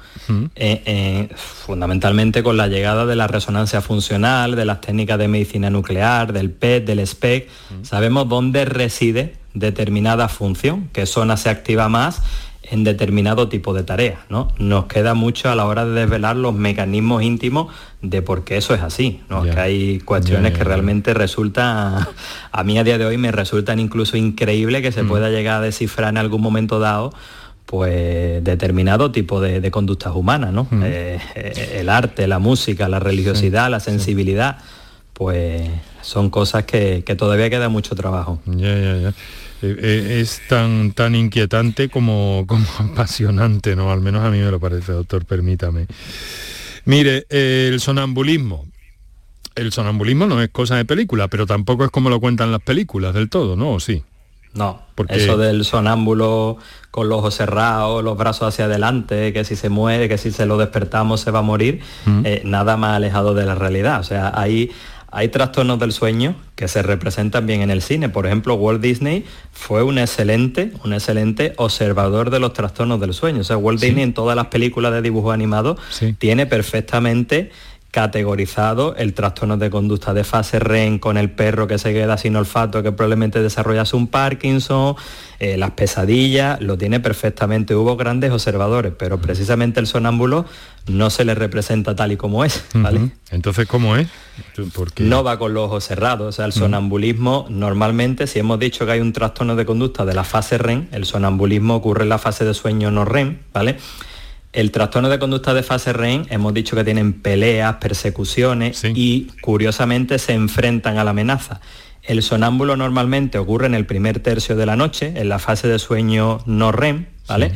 [0.55, 5.69] eh, eh, fundamentalmente con la llegada de la resonancia funcional, de las técnicas de medicina
[5.69, 7.47] nuclear, del PET, del SPEC.
[7.83, 12.21] Sabemos dónde reside determinada función, qué zona se activa más
[12.63, 14.19] en determinado tipo de tareas.
[14.29, 14.47] ¿no?
[14.57, 18.73] Nos queda mucho a la hora de desvelar los mecanismos íntimos de por qué eso
[18.73, 19.21] es así.
[19.29, 19.43] ¿no?
[19.43, 22.07] Que hay cuestiones que realmente resultan,
[22.51, 25.07] a mí a día de hoy me resultan incluso increíble que se mm.
[25.07, 27.13] pueda llegar a descifrar en algún momento dado
[27.65, 30.67] pues determinado tipo de, conductas humanas, ¿no?
[30.69, 30.83] Mm.
[30.85, 31.19] Eh,
[31.75, 34.57] el arte, la música, la religiosidad, la sensibilidad,
[35.13, 35.69] pues
[36.01, 38.39] son cosas que, todavía queda mucho trabajo.
[39.63, 43.91] Eh, eh, es tan, tan inquietante como, como apasionante, ¿no?
[43.91, 45.87] Al menos a mí me lo parece, doctor, permítame.
[46.83, 48.65] Mire, el sonambulismo.
[49.55, 53.13] El sonambulismo no es cosa de película, pero tampoco es como lo cuentan las películas
[53.13, 53.71] del todo, ¿no?
[53.71, 54.03] ¿O sí?
[54.53, 55.15] No, Porque...
[55.15, 56.57] eso del sonámbulo
[56.91, 60.45] con los ojos cerrados, los brazos hacia adelante, que si se muere, que si se
[60.45, 61.79] lo despertamos se va a morir,
[62.23, 63.99] eh, nada más alejado de la realidad.
[63.99, 64.71] O sea, hay,
[65.15, 68.09] hay trastornos del sueño que se representan bien en el cine.
[68.09, 73.41] Por ejemplo, Walt Disney fue un excelente, un excelente observador de los trastornos del sueño.
[73.41, 75.77] O sea, Walt Disney en todas las películas de dibujo animado
[76.17, 77.51] tiene perfectamente
[77.93, 82.35] categorizado el trastorno de conducta de fase REM con el perro que se queda sin
[82.35, 84.95] olfato, que probablemente desarrollase un Parkinson,
[85.39, 87.75] eh, las pesadillas, lo tiene perfectamente.
[87.75, 90.47] Hubo grandes observadores, pero precisamente el sonámbulo
[90.87, 92.65] no se le representa tal y como es.
[92.73, 93.11] ¿vale?
[93.29, 94.07] Entonces, ¿cómo es?
[95.07, 96.29] No va con los ojos cerrados.
[96.29, 100.15] O sea, el sonambulismo normalmente, si hemos dicho que hay un trastorno de conducta de
[100.15, 103.77] la fase REM, el sonambulismo ocurre en la fase de sueño no REM, ¿vale?
[104.53, 110.19] El trastorno de conducta de fase REM hemos dicho que tienen peleas, persecuciones y curiosamente
[110.19, 111.59] se enfrentan a la amenaza.
[112.03, 115.79] El sonámbulo normalmente ocurre en el primer tercio de la noche, en la fase de
[115.79, 117.53] sueño no REM, ¿vale?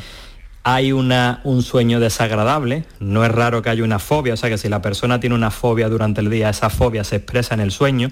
[0.69, 4.58] Hay una, un sueño desagradable, no es raro que haya una fobia, o sea que
[4.58, 7.71] si la persona tiene una fobia durante el día, esa fobia se expresa en el
[7.71, 8.10] sueño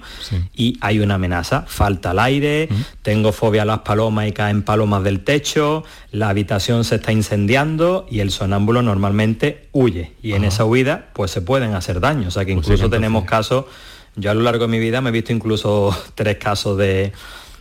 [0.54, 2.70] y hay una amenaza, falta el aire,
[3.02, 8.06] tengo fobia a las palomas y caen palomas del techo, la habitación se está incendiando
[8.10, 10.12] y el sonámbulo normalmente huye.
[10.22, 13.26] Y en esa huida pues se pueden hacer daños, o sea que pues incluso tenemos
[13.26, 13.66] casos,
[14.14, 17.12] yo a lo largo de mi vida me he visto incluso tres casos de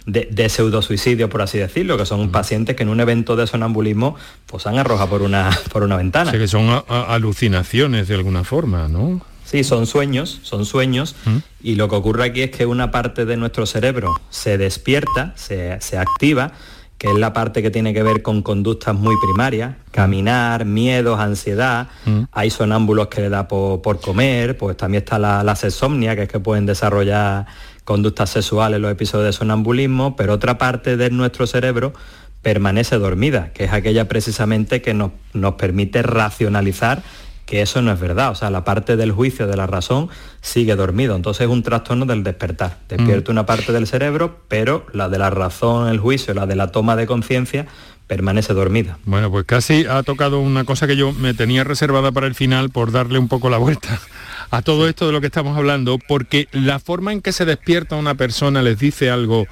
[0.06, 4.16] de, de pseudo-suicidio, por así decirlo, que son pacientes que en un evento de sonambulismo
[4.46, 6.30] pues han arrojado por una, por una ventana.
[6.30, 9.22] O sea, que son alucinaciones de alguna forma, ¿no?
[9.46, 11.16] Sí, son sueños, son sueños,
[11.62, 15.80] y lo que ocurre aquí es que una parte de nuestro cerebro se despierta, se,
[15.82, 16.54] se activa,
[16.98, 21.90] que es la parte que tiene que ver con conductas muy primarias, caminar, miedos, ansiedad,
[22.32, 26.24] hay sonámbulos que le da por, por, comer, pues también está la, la sexomnia, que
[26.24, 27.46] es que pueden desarrollar
[27.86, 31.94] conductas sexuales, los episodios de sonambulismo, pero otra parte de nuestro cerebro
[32.42, 37.04] permanece dormida, que es aquella precisamente que nos, nos permite racionalizar
[37.46, 40.10] que eso no es verdad, o sea, la parte del juicio de la razón
[40.42, 45.10] sigue dormido, entonces es un trastorno del despertar, despierta una parte del cerebro, pero la
[45.10, 47.68] de la razón, el juicio, la de la toma de conciencia,
[48.08, 48.98] permanece dormida.
[49.06, 52.72] Bueno, pues casi ha tocado una cosa que yo me tenía reservada para el final
[52.72, 54.00] por darle un poco la vuelta
[54.52, 57.96] a todo esto de lo que estamos hablando, porque la forma en que se despierta
[57.96, 59.48] una persona les dice algo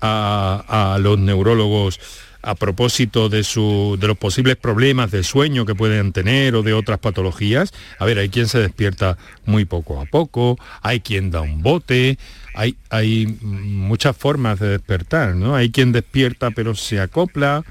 [0.00, 1.98] a, los neurólogos
[2.42, 6.74] a propósito de, su, de los posibles problemas de sueño que pueden tener o de
[6.74, 7.72] otras patologías.
[7.98, 12.18] A ver, hay quien se despierta muy poco a poco, hay quien da un bote,
[12.54, 15.56] hay, hay muchas formas de despertar, ¿no?
[15.56, 17.64] Hay quien despierta pero se acopla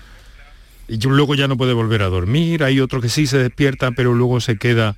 [0.88, 4.14] y luego ya no puede volver a dormir, hay otro que sí se despierta pero
[4.14, 4.96] luego se queda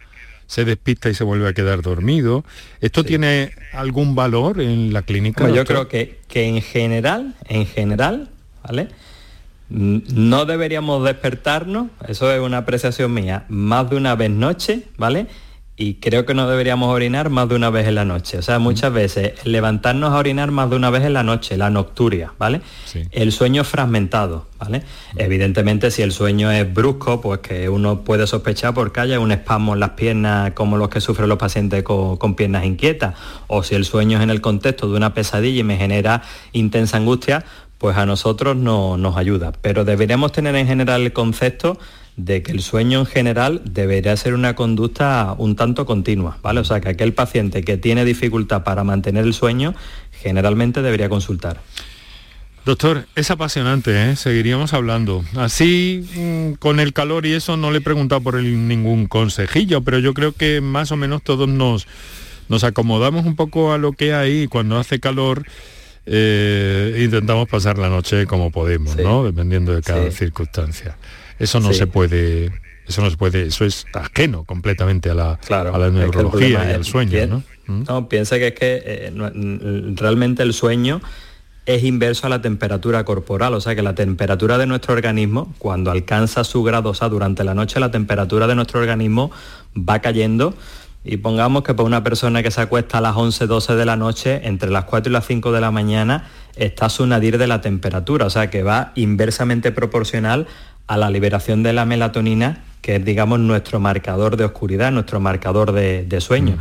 [0.47, 2.43] se despista y se vuelve a quedar dormido.
[2.81, 5.49] ¿Esto tiene algún valor en la clínica?
[5.49, 8.29] yo creo que, que en general, en general,
[8.63, 8.89] ¿vale?
[9.69, 15.27] No deberíamos despertarnos, eso es una apreciación mía, más de una vez noche, ¿vale?
[15.77, 18.38] Y creo que no deberíamos orinar más de una vez en la noche.
[18.38, 21.69] O sea, muchas veces levantarnos a orinar más de una vez en la noche, la
[21.69, 22.61] nocturia, ¿vale?
[23.11, 24.83] El sueño fragmentado, ¿vale?
[25.17, 29.73] Evidentemente, si el sueño es brusco, pues que uno puede sospechar porque haya un espasmo
[29.73, 33.15] en las piernas como los que sufren los pacientes con, piernas inquietas,
[33.47, 36.21] o si el sueño es en el contexto de una pesadilla y me genera
[36.53, 37.43] intensa angustia,
[37.79, 39.51] pues a nosotros no nos ayuda.
[39.61, 41.77] Pero deberíamos tener en general el concepto
[42.17, 46.62] de que el sueño en general debería ser una conducta un tanto continua, ¿vale?
[46.62, 49.75] O sea, que aquel paciente que tiene dificultad para mantener el sueño,
[50.12, 51.60] generalmente debería consultar.
[52.65, 54.15] Doctor, es apasionante, ¿eh?
[54.15, 55.23] seguiríamos hablando.
[55.36, 59.99] Así, mm, con el calor y eso, no le he preguntado por ningún consejillo, pero
[59.99, 61.86] yo creo que más o menos todos nos,
[62.49, 65.45] nos acomodamos un poco a lo que hay cuando hace calor.
[66.08, 69.23] Eh, intentamos pasar la noche como podemos, ¿no?
[69.23, 70.97] Dependiendo de cada circunstancia.
[71.39, 72.52] Eso no se puede,
[72.88, 76.86] eso no se puede, eso es ajeno completamente a la, a la neurología y al
[76.86, 77.43] sueño, ¿no?
[77.67, 77.84] ¿Mm?
[77.88, 78.08] ¿no?
[78.08, 79.13] piensa que es que eh,
[79.95, 81.02] realmente el sueño
[81.65, 85.89] es inverso a la temperatura corporal, o sea que la temperatura de nuestro organismo, cuando
[85.89, 89.32] alcanza su grado, o sea, durante la noche la temperatura de nuestro organismo
[89.76, 90.54] va cayendo
[91.04, 93.95] y pongamos que para una persona que se acuesta a las 11, 12 de la
[93.95, 97.62] noche, entre las 4 y las 5 de la mañana, está su nadir de la
[97.62, 100.48] temperatura, o sea que va inversamente proporcional
[100.88, 105.71] a la liberación de la melatonina, que es, digamos, nuestro marcador de oscuridad, nuestro marcador
[105.71, 106.58] de, sueño.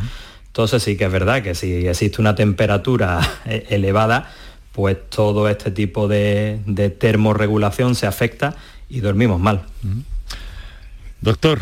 [0.47, 4.31] Entonces sí que es verdad que si existe una temperatura e-, elevada,
[4.71, 8.55] pues todo este tipo de, de termorregulación se afecta
[8.89, 9.63] y dormimos mal.
[11.21, 11.61] Doctor,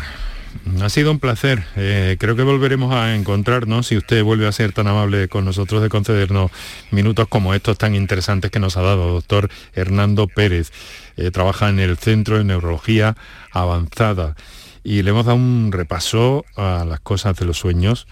[0.82, 1.64] ha sido un placer.
[1.76, 5.82] Eh, creo que volveremos a encontrarnos si usted vuelve a ser tan amable con nosotros
[5.82, 6.50] de concedernos
[6.90, 10.72] minutos como estos tan interesantes que nos ha dado, doctor Hernando Pérez.
[11.16, 13.16] Eh, trabaja en el Centro de Neurología
[13.52, 14.36] Avanzada
[14.82, 18.06] y le hemos dado un repaso a las cosas de los sueños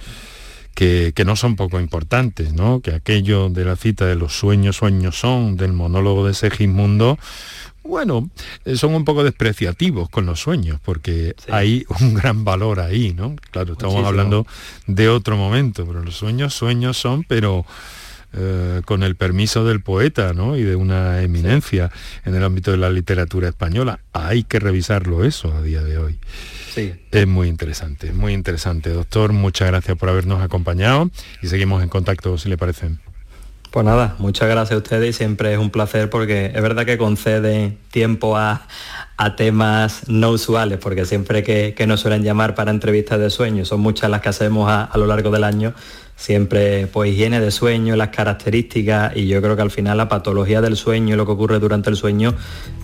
[0.75, 2.81] que, no son poco importantes, ¿no?
[2.81, 7.19] Que aquello de la cita de los sueños, sueños son, del monólogo de Segismundo,
[7.85, 8.31] bueno,
[8.65, 13.37] eh, son un poco despreciativos con los sueños, porque hay un gran valor ahí, ¿no?
[13.51, 14.47] Claro, estamos hablando
[14.87, 17.65] de otro momento, pero los sueños, sueños son, pero
[18.35, 20.57] eh, con el permiso del poeta ¿no?
[20.57, 21.91] y de una eminencia
[22.25, 24.01] en el ámbito de la literatura española.
[24.15, 26.19] Hay que revisarlo eso a día de hoy.
[26.75, 26.95] Sí.
[27.11, 28.89] Es muy interesante, muy interesante.
[28.89, 31.11] Doctor, muchas gracias por habernos acompañado
[31.43, 32.93] y seguimos en contacto, si le parece.
[33.73, 36.99] Pues nada, muchas gracias a ustedes y siempre es un placer porque es verdad que
[36.99, 38.67] concede tiempo a,
[39.37, 44.11] temas no usuales, porque siempre que, nos suelen llamar para entrevistas de sueño, son muchas
[44.11, 45.73] las que hacemos a, a lo largo del año,
[46.17, 50.61] siempre pues higiene de sueño, las características y yo creo que al final la patología
[50.61, 52.35] del sueño y lo que ocurre durante el sueño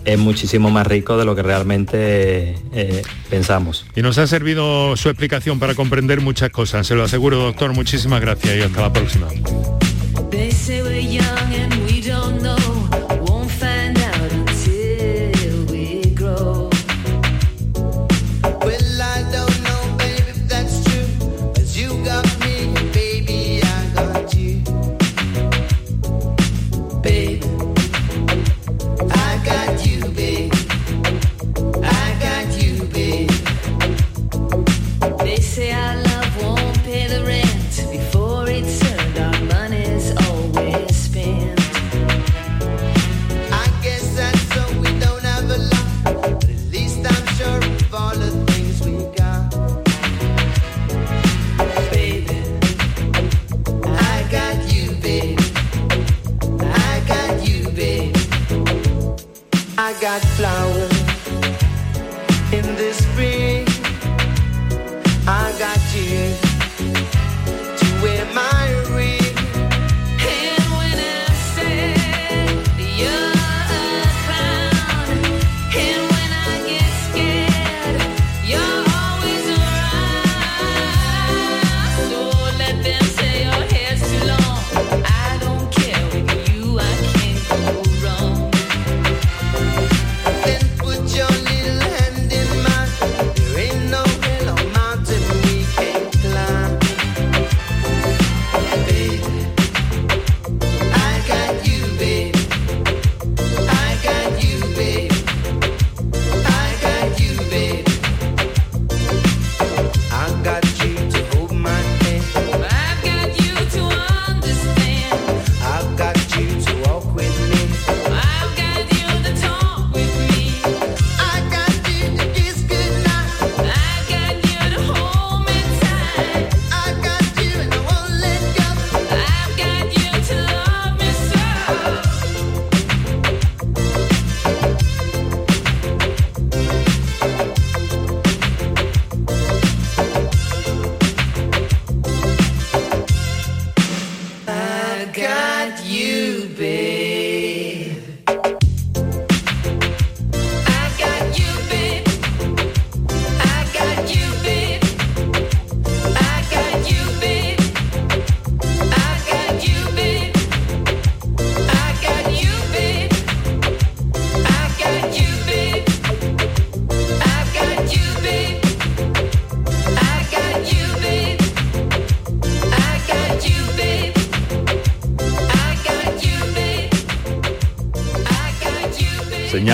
[0.05, 3.85] es muchísimo más rico de lo que realmente eh, pensamos.
[3.95, 8.21] Y nos ha servido su explicación para comprender muchas cosas, se lo aseguro doctor, muchísimas
[8.21, 9.27] gracias y hasta la próxima.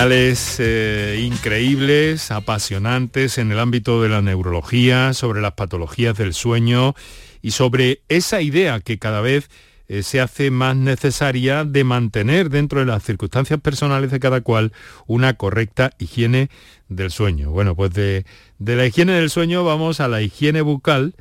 [0.08, 6.94] Eh, increíbles, apasionantes en el ámbito de la neurología, sobre las patologías del sueño
[7.42, 9.50] y sobre esa idea que cada vez
[9.88, 14.72] eh, se hace más necesaria de mantener dentro de las circunstancias personales de cada cual
[15.08, 16.50] una correcta higiene
[16.88, 17.50] del sueño.
[17.50, 18.24] Bueno, pues de
[18.60, 21.16] la higiene del sueño vamos a la higiene bucal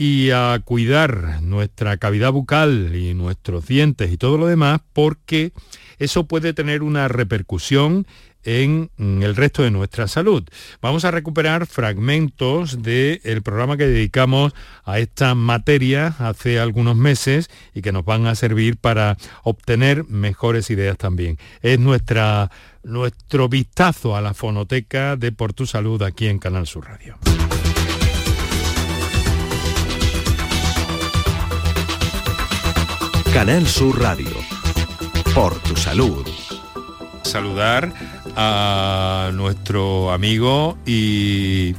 [0.00, 5.52] y a cuidar nuestra cavidad bucal y nuestros dientes y todo lo demás porque
[5.98, 8.06] eso puede tener una repercusión
[8.42, 10.42] en el resto de nuestra salud.
[10.80, 17.82] Vamos a recuperar fragmentos del programa que dedicamos a esta materia hace algunos meses y
[17.82, 21.36] que nos van a servir para obtener mejores ideas también.
[21.60, 22.50] Es nuestra,
[22.82, 27.18] nuestro vistazo a la fonoteca de Por Tu Salud aquí en Canal Sur Radio.
[33.32, 34.28] Canal Sur Radio
[35.34, 36.26] por tu salud.
[37.22, 37.92] Saludar
[38.36, 41.76] a nuestro amigo y,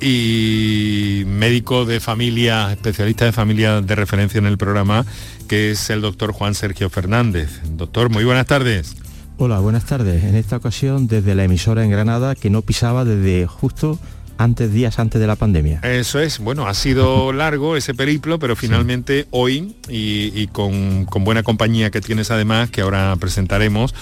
[0.00, 5.06] y médico de familia, especialista de familia de referencia en el programa,
[5.48, 7.62] que es el doctor Juan Sergio Fernández.
[7.64, 8.94] Doctor, muy buenas tardes.
[9.38, 10.22] Hola, buenas tardes.
[10.24, 13.98] En esta ocasión desde la emisora en Granada que no pisaba desde justo
[14.38, 15.80] antes, días antes de la pandemia.
[15.82, 21.42] Eso es, bueno, ha sido largo ese periplo, pero finalmente hoy, y, con, con, buena
[21.42, 23.94] compañía que tienes además, que ahora presentaremos,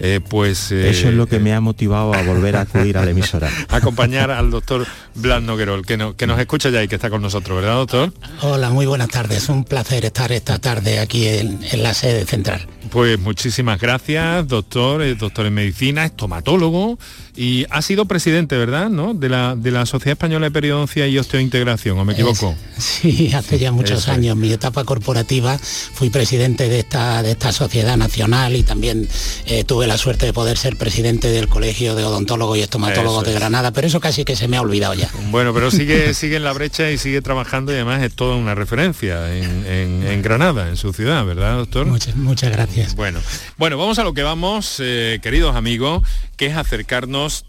[0.00, 0.72] eh, pues...
[0.72, 3.50] Eh, Eso es lo que me ha motivado a volver a acudir a la emisora.
[3.68, 7.60] acompañar al doctor Blas Noguerol, que, que nos escucha ya y que está con nosotros,
[7.60, 8.12] ¿verdad, doctor?
[8.42, 9.48] Hola, muy buenas tardes.
[9.48, 12.66] Un placer estar esta tarde aquí en, la sede central.
[12.90, 16.98] Pues muchísimas gracias, doctor, es doctor en medicina, estomatólogo
[17.34, 18.88] y ha sido presidente, ¿verdad?
[18.88, 19.12] ¿no?
[19.12, 22.54] De, la, de la Sociedad Española de Periodoncia y Osteointegración, ¿o me equivoco?
[22.78, 24.36] sí, hace ya muchos años.
[24.36, 29.08] Mi etapa corporativa fui presidente de esta, de esta sociedad nacional y también
[29.46, 33.32] eh, tuve la suerte de poder ser presidente del Colegio de Odontólogos y Estomatólogos de
[33.32, 35.10] Granada, pero eso casi que se me ha olvidado ya.
[35.30, 38.54] Bueno, pero sigue, sigue en la brecha y sigue trabajando y además es toda una
[38.54, 41.86] referencia en, Granada, en su ciudad, ¿verdad, doctor?
[41.86, 42.94] Muchas, muchas gracias.
[42.94, 43.20] Bueno,
[43.58, 46.02] bueno, vamos a lo que vamos, eh, queridos amigos,
[46.36, 47.44] que es acercarnos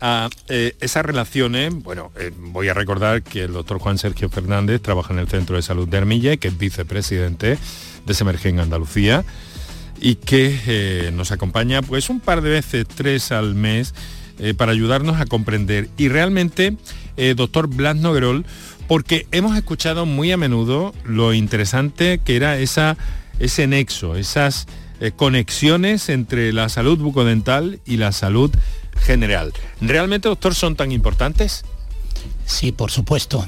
[0.00, 4.82] a eh, esas relaciones, bueno, eh, voy a recordar que el doctor Juan Sergio Fernández
[4.82, 7.56] trabaja en el Centro de Salud de Armilla, que es vicepresidente
[8.04, 9.24] de Semergen Andalucía,
[10.02, 13.94] y que eh, nos acompaña pues un par de veces, tres al mes,
[14.40, 15.88] eh, para ayudarnos a comprender.
[15.96, 16.76] Y realmente,
[17.16, 18.44] eh, doctor Blas Noguerol,
[18.88, 22.96] porque hemos escuchado muy a menudo lo interesante que era esa,
[23.38, 24.66] ese nexo, esas
[25.16, 28.52] conexiones entre la salud bucodental y la salud
[28.98, 29.52] general.
[29.80, 31.64] ¿Realmente, doctor, son tan importantes?
[32.46, 33.44] Sí, por supuesto.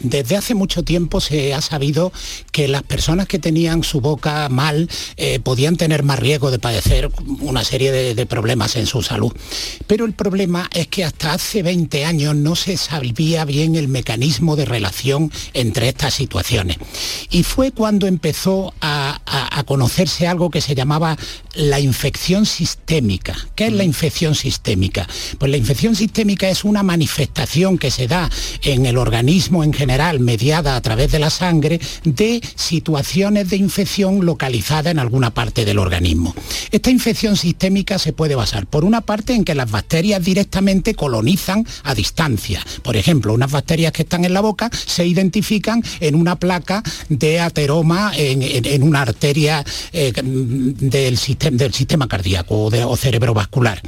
[0.00, 2.12] Desde hace mucho tiempo se ha sabido
[2.52, 7.10] que las personas que tenían su boca mal eh, podían tener más riesgo de padecer
[7.40, 9.32] una serie de, problemas en su salud.
[9.86, 14.56] Pero el problema es que hasta hace 20 años no se sabía bien el mecanismo
[14.56, 16.78] de relación entre estas situaciones.
[17.30, 19.20] Y fue cuando empezó a,
[19.66, 21.16] conocerse algo que se llamaba
[21.54, 23.34] la infección sistémica.
[23.54, 25.08] ¿Qué es la infección sistémica?
[25.38, 28.28] Pues la infección sistémica es una manifestación que se da
[28.62, 29.83] en el organismo en general
[30.20, 35.78] mediada a través de la sangre de situaciones de infección localizada en alguna parte del
[35.78, 36.34] organismo.
[36.70, 41.66] Esta infección sistémica se puede basar, por una parte, en que las bacterias directamente colonizan
[41.82, 42.64] a distancia.
[42.82, 47.40] Por ejemplo, unas bacterias que están en la boca se identifican en una placa de
[47.40, 53.80] ateroma en, una arteria eh, del, sistema, del sistema cardíaco o, cerebrovascular.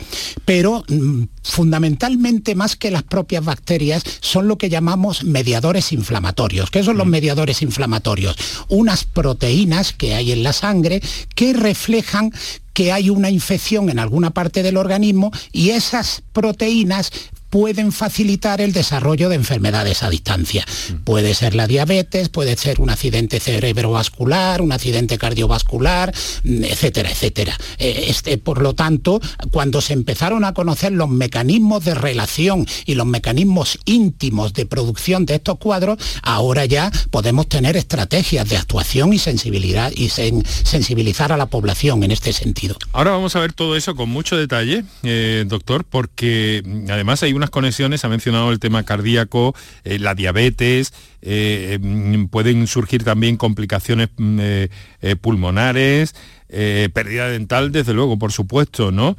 [0.44, 6.70] Pero mm, fundamentalmente más que las propias bacterias son lo que llamamos mediadores inflamatorios.
[6.70, 7.10] ¿Qué son los mm.
[7.10, 8.36] mediadores inflamatorios?
[8.68, 11.02] Unas proteínas que hay en la sangre
[11.34, 12.32] que reflejan
[12.72, 17.10] que hay una infección en alguna parte del organismo y esas proteínas
[17.56, 20.66] pueden facilitar el desarrollo de enfermedades a distancia.
[20.90, 21.04] Mm.
[21.04, 27.56] Puede ser la diabetes, puede ser un accidente cerebrovascular, un accidente cardiovascular, mm, etcétera, etcétera.
[27.78, 32.94] Eh, este, por lo tanto, cuando se empezaron a conocer los mecanismos de relación y
[32.94, 39.14] los mecanismos íntimos de producción de estos cuadros, ahora ya podemos tener estrategias de actuación
[39.14, 42.76] y sensibilidad y sensibilizar a la población en este sentido.
[42.92, 47.45] Ahora vamos a ver todo eso con mucho detalle, eh, doctor, porque además hay una
[47.50, 50.92] conexiones, ha mencionado el tema cardíaco, eh, la diabetes,
[51.22, 56.14] eh, mm, pueden surgir también complicaciones mm, eh, pulmonares,
[56.48, 59.16] pérdida dental, desde luego, por supuesto, ¿no?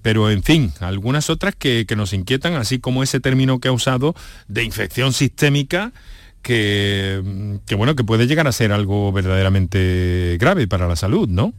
[0.00, 4.14] pero en fin, algunas otras que, nos inquietan, así como ese término que ha usado
[4.48, 5.92] de infección sistémica,
[6.40, 11.28] que, mm, que, bueno, que puede llegar a ser algo verdaderamente grave para la salud,
[11.28, 11.52] ¿no?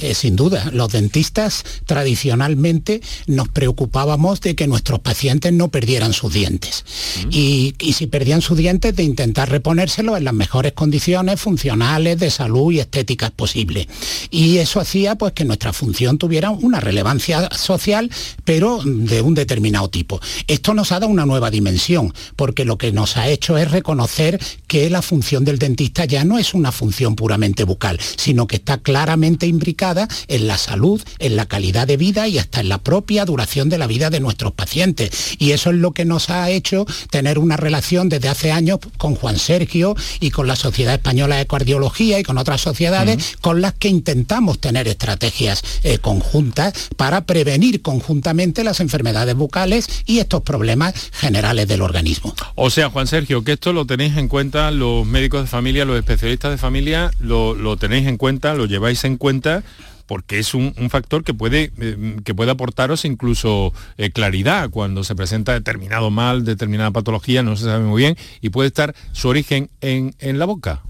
[0.00, 6.32] Eh, sin duda, los dentistas tradicionalmente nos preocupábamos de que nuestros pacientes no perdieran sus
[6.32, 6.84] dientes.
[7.26, 7.28] Mm.
[7.30, 12.72] Y, si perdían sus dientes, de intentar reponérselos en las mejores condiciones funcionales, de salud
[12.72, 13.88] y estéticas posibles.
[14.30, 18.10] Y eso hacía pues que nuestra función tuviera una relevancia social,
[18.44, 20.20] pero de un determinado tipo.
[20.46, 24.40] Esto nos ha dado una nueva dimensión, porque lo que nos ha hecho es reconocer
[24.66, 28.78] que la función del dentista ya no es una función puramente bucal, sino que está
[28.78, 29.89] claramente imbricada
[30.28, 33.78] en la salud, en la calidad de vida y hasta en la propia duración de
[33.78, 35.36] la vida de nuestros pacientes.
[35.38, 39.14] Y eso es lo que nos ha hecho tener una relación desde hace años con
[39.14, 43.74] Juan Sergio y con la Sociedad Española de Cardiología y con otras sociedades con las
[43.74, 50.94] que intentamos tener estrategias eh, conjuntas para prevenir conjuntamente las enfermedades bucales y estos problemas
[51.12, 52.34] generales del organismo.
[52.54, 55.96] O sea, Juan Sergio, que esto lo tenéis en cuenta los médicos de familia, los
[55.96, 59.62] especialistas de familia, lo, lo tenéis en cuenta, lo lleváis en cuenta
[60.10, 65.52] porque es un, factor que puede, eh, que aportaros incluso eh, claridad cuando se presenta
[65.52, 70.16] determinado mal, determinada patología, no se sabe muy bien, y puede estar su origen en,
[70.18, 70.82] en la boca.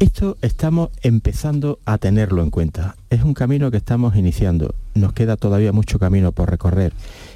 [0.00, 2.96] Esto estamos empezando a tenerlo en cuenta.
[3.08, 4.74] Es un camino que estamos iniciando.
[4.94, 6.94] Nos queda todavía mucho camino por recorrer.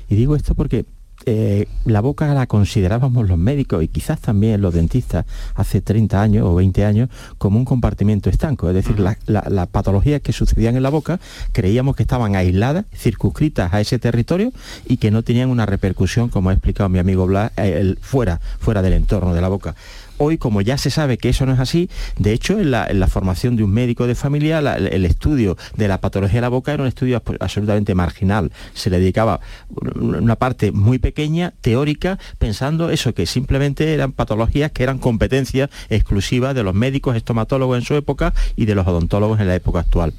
[0.09, 0.85] Y digo esto porque
[1.27, 6.47] eh, la boca la considerábamos los médicos y quizás también los dentistas hace 30 años
[6.47, 7.09] o 20 años
[7.39, 11.21] como un compartimento estanco, es decir, las patologías que sucedían en la boca
[11.53, 14.53] creíamos que estaban aisladas, circunscritas a ese territorio
[14.87, 18.83] y que no tenían una repercusión, como ha explicado mi amigo Blas, eh, fuera, fuera
[18.83, 19.75] del entorno de la boca.
[20.25, 23.57] Hoy, como ya se sabe que eso no es así, de hecho, en la, formación
[23.57, 26.89] de un médico de familia, el estudio de la patología de la boca era un
[26.89, 28.53] estudio absolutamente marginal.
[28.73, 29.41] Se le dedicaba
[29.97, 36.55] una parte muy pequeña, teórica, pensando eso, que simplemente eran patologías que eran competencias exclusivas
[36.55, 40.15] de los médicos estomatólogos en su época y de los odontólogos en la época actual.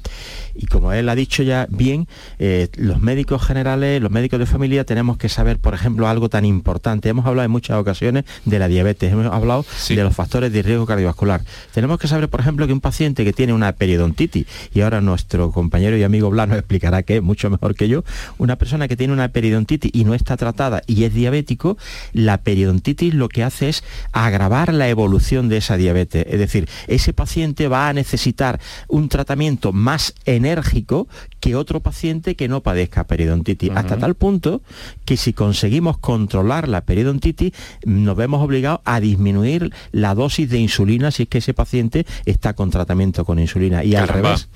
[0.54, 2.06] Y como él ha dicho ya bien,
[2.38, 6.44] eh, los médicos generales, los médicos de familia, tenemos que saber, por ejemplo, algo tan
[6.44, 7.08] importante.
[7.08, 9.64] Hemos hablado en muchas ocasiones de la diabetes, hemos hablado
[9.96, 11.42] de los factores de riesgo cardiovascular.
[11.72, 15.50] Tenemos que saber, por ejemplo, que un paciente que tiene una periodontitis, y ahora nuestro
[15.50, 18.04] compañero y amigo Blas nos explicará que es mucho mejor que yo,
[18.38, 21.76] una persona que tiene una periodontitis y no está tratada y es diabético,
[22.12, 26.26] la periodontitis lo que hace es agravar la evolución de esa diabetes.
[26.28, 31.08] Es decir, ese paciente va a necesitar un tratamiento más en enérgico
[31.44, 34.62] que otro paciente que no padezca periodontitis, hasta tal punto
[35.04, 37.52] que si conseguimos controlar la periodontitis,
[37.84, 42.54] nos vemos obligados a disminuir la dosis de insulina si es que ese paciente está
[42.54, 43.84] con tratamiento con insulina.
[43.84, 44.48] Y al revés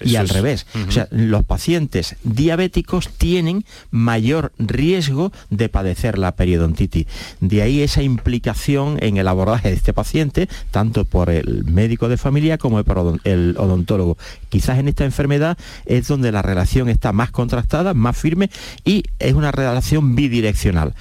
[0.00, 0.66] y al revés.
[0.88, 7.06] O sea, los pacientes diabéticos tienen mayor riesgo de padecer la periodontitis.
[7.40, 12.16] De ahí esa implicación en el abordaje de este paciente, tanto por el médico de
[12.16, 14.18] familia como por el odontólogo.
[14.48, 18.50] Quizás en esta enfermedad es donde la relación está más contrastada, más firme
[18.84, 20.94] y es una relación bidireccional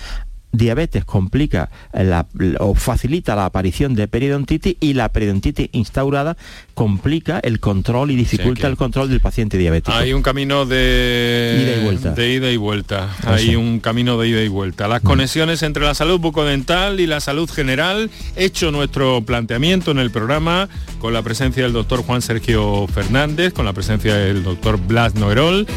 [0.58, 1.70] diabetes complica
[2.60, 6.38] o facilita la aparición de periodontitis y la periodontitis instaurada
[6.74, 9.95] complica el control y dificulta el control del paciente diabético.
[9.95, 12.12] Hay un camino de ida y vuelta.
[12.12, 13.10] De ida y vuelta.
[13.26, 14.88] Hay un camino de ida y vuelta.
[14.88, 15.08] Las mm.
[15.08, 20.70] conexiones entre la salud bucodental y la salud general, hecho nuestro planteamiento en el programa
[20.99, 25.68] con la presencia del doctor Juan Sergio Fernández, con la presencia del doctor Blas Noerol.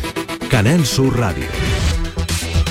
[0.51, 1.45] Canal Sur Radio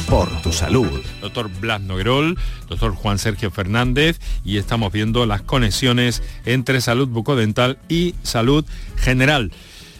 [0.07, 1.01] por tu salud.
[1.21, 2.37] Doctor Blas Noguerol,
[2.67, 9.51] doctor Juan Sergio Fernández y estamos viendo las conexiones entre salud bucodental y salud general.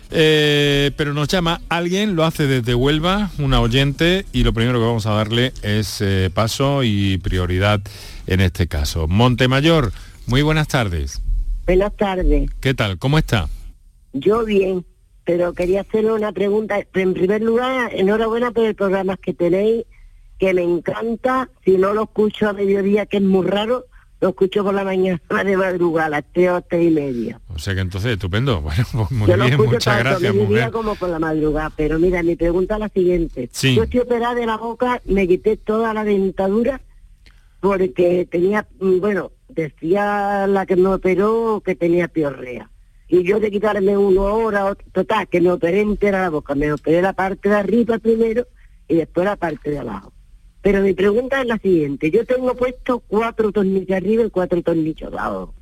[0.10, 4.86] Eh, pero nos llama alguien, lo hace desde Huelva, una oyente, y lo primero que
[4.86, 7.82] vamos a darle es eh, paso y prioridad
[8.26, 9.08] en este caso.
[9.08, 9.92] Montemayor,
[10.26, 11.22] muy buenas tardes.
[11.66, 12.50] Buenas tardes.
[12.62, 12.98] ¿Qué tal?
[12.98, 13.50] ¿Cómo está?
[14.14, 14.86] Yo bien,
[15.26, 16.80] pero quería hacerle una pregunta.
[16.94, 19.84] En primer lugar, enhorabuena por el programa que tenéis
[20.38, 23.86] que me encanta, si no lo escucho a mediodía, que es muy raro,
[24.20, 27.40] lo escucho por la mañana de madrugada, a las tres o tres y media.
[27.54, 28.62] O sea que entonces, estupendo.
[28.68, 30.72] Bueno, pues muy bien, muchas gracias, mujer.
[30.72, 33.50] como por la madrugada, pero mira, mi pregunta es la siguiente.
[33.54, 36.82] Yo estoy operada de la boca, me quité toda la dentadura
[37.60, 42.70] porque tenía, mm, bueno, decía la que me operó que tenía piorrea.
[43.08, 46.56] Y yo de quitarme uno ahora, total, que me operé entera la boca.
[46.56, 48.46] Me operé la parte de arriba primero
[48.88, 50.12] y después la parte de abajo.
[50.68, 52.12] Pero mi pregunta es la siguiente.
[52.12, 55.54] Yo tengo puesto cuatro tornillos arriba y cuatro tornillos abajo.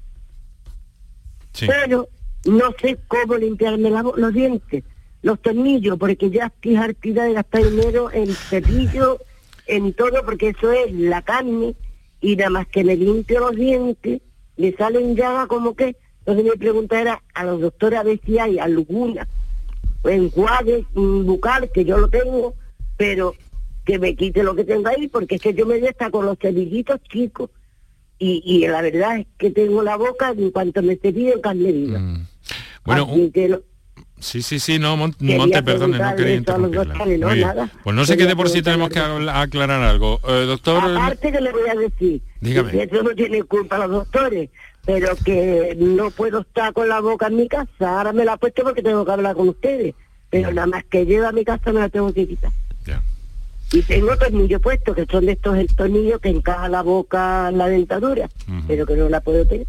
[1.60, 2.08] Pero
[2.46, 4.84] no sé cómo limpiarme los dientes,
[5.22, 9.20] los tornillos, porque ya estoy hartida de gastar dinero en cepillo,
[9.68, 11.76] en todo, porque eso es la carne,
[12.20, 14.24] y nada más que me limpio los dientes,
[14.58, 15.96] me salen llagas como que.
[16.22, 19.28] Entonces mi pregunta era a los doctores a ver si hay alguna
[20.04, 22.56] enjuague bucal, que yo lo tengo,
[22.98, 23.36] pero
[23.86, 26.38] que me quite lo que tengo ahí, porque es que yo me hasta con los
[26.40, 27.50] cepillitos chicos.
[28.18, 32.00] Y, y, la verdad es que tengo la boca en cuanto me cepillo carne viva.
[32.00, 32.28] Mm.
[32.86, 33.08] Bueno,
[34.20, 37.70] Sí, sí, sí, no, Monte, perdone, no quería interrumpirla.
[37.84, 40.22] Pues no sé qué de por sí tenemos que aclarar algo.
[40.28, 40.78] Eh, doctor...
[40.78, 42.72] Aparte que le voy a decir, Dígame.
[42.72, 44.50] que eso no tiene culpa los doctores,
[44.86, 47.68] pero que no puedo estar con la boca en mi casa.
[47.80, 49.94] Ahora me la he puesto porque tengo que hablar con ustedes,
[50.30, 52.52] pero nada más que llevo a mi casa me la tengo que quitar.
[53.72, 57.58] Y tengo tornillos puestos, que son de estos el tornillo que encaja la boca en
[57.58, 58.30] la dentadura,
[58.68, 59.68] pero que no la puedo tener.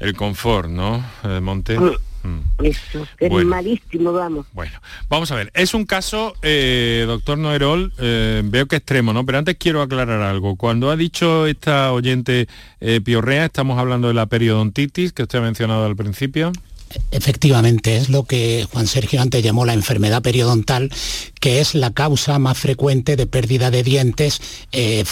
[0.00, 1.78] El confort, ¿no, eh, Monte?
[1.78, 1.90] Mm.
[2.22, 2.64] Mm.
[2.64, 4.46] Eso, es malísimo, vamos.
[4.52, 4.72] Bueno,
[5.08, 9.24] vamos a ver, es un caso, eh, doctor Noerol, eh, veo que extremo, ¿no?
[9.24, 10.56] Pero antes quiero aclarar algo.
[10.56, 12.48] Cuando ha dicho esta oyente
[13.04, 16.52] piorrea, estamos hablando de la periodontitis que usted ha mencionado al principio.
[17.10, 20.90] Efectivamente, es lo que Juan Sergio antes llamó la enfermedad periodontal,
[21.40, 24.40] que es la causa más frecuente de pérdida de dientes
[24.72, 25.04] eh,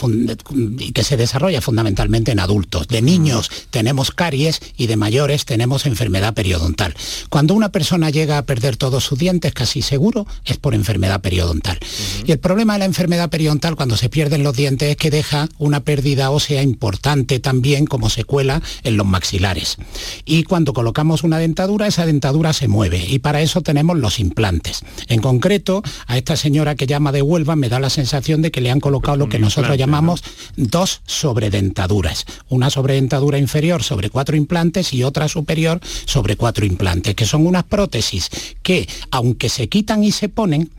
[0.79, 2.89] y que se desarrolla fundamentalmente en adultos.
[2.89, 6.95] De niños tenemos caries y de mayores tenemos enfermedad periodontal.
[7.31, 11.79] Cuando una persona llega a perder todos sus dientes, casi seguro es por enfermedad periodontal.
[12.25, 15.49] Y el problema de la enfermedad periodontal cuando se pierden los dientes es que deja
[15.59, 19.77] una pérdida ósea importante también como secuela en los maxilares.
[20.25, 24.83] Y cuando colocamos una dentadura, esa dentadura se mueve y para eso tenemos los implantes.
[25.09, 25.83] En concreto,
[26.17, 28.81] a esta señora que llama de Huelva me da la sensación de que le han
[28.81, 30.25] colocado lo que nosotros llamamos
[30.57, 32.25] dos sobredentaduras.
[32.49, 37.65] Una sobredentadura inferior sobre cuatro implantes y otra superior sobre cuatro implantes, que son unas
[37.65, 38.31] prótesis
[38.63, 40.71] que, aunque se quitan y se ponen,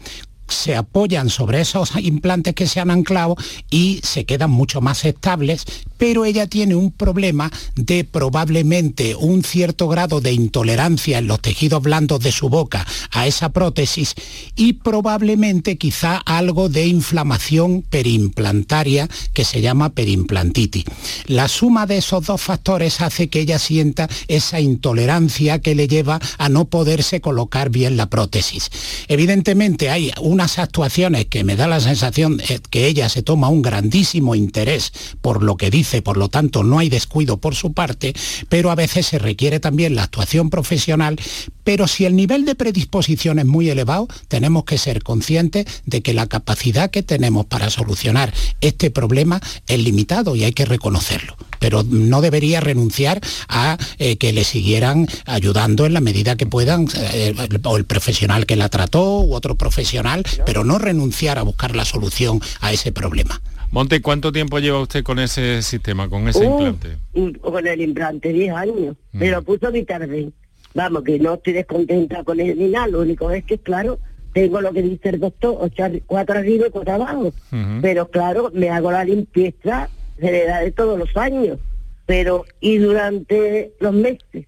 [0.47, 3.35] se apoyan sobre esos implantes que se han anclado
[3.69, 5.65] y se quedan mucho más estables,
[5.97, 11.83] pero ella tiene un problema de probablemente un cierto grado de intolerancia en los tejidos
[11.83, 14.15] blandos de su boca a esa prótesis
[14.55, 20.85] y probablemente quizá algo de inflamación periimplantaria que se llama perimplantitis.
[21.25, 26.21] La suma de esos dos factores hace que ella sienta esa intolerancia que le lleva
[26.37, 28.69] a no poderse colocar bien la prótesis.
[29.09, 32.39] Evidentemente hay un unas actuaciones que me da la sensación
[32.69, 36.79] que ella se toma un grandísimo interés por lo que dice, por lo tanto no
[36.79, 38.13] hay descuido por su parte,
[38.49, 41.19] pero a veces se requiere también la actuación profesional,
[41.63, 46.13] pero si el nivel de predisposición es muy elevado, tenemos que ser conscientes de que
[46.13, 51.83] la capacidad que tenemos para solucionar este problema es limitado y hay que reconocerlo pero
[51.83, 57.33] no debería renunciar a eh, que le siguieran ayudando en la medida que puedan, eh,
[57.63, 61.85] o el profesional que la trató u otro profesional, pero no renunciar a buscar la
[61.85, 63.41] solución a ese problema.
[63.71, 66.97] Monte, ¿cuánto tiempo lleva usted con ese sistema, con ese uh, implante?
[67.41, 68.95] Con el implante, 10 años.
[69.11, 69.19] Mm.
[69.19, 70.31] Me lo puso mi tarde.
[70.73, 73.99] Vamos, que no estoy descontenta con él ni nada, lo único es que, claro,
[74.33, 75.71] tengo lo que dice el doctor,
[76.05, 77.33] cuatro arriba y cuatro abajo.
[77.81, 79.89] Pero claro, me hago la limpieza
[80.19, 81.59] se le da de todos los años,
[82.05, 84.47] pero y durante los meses,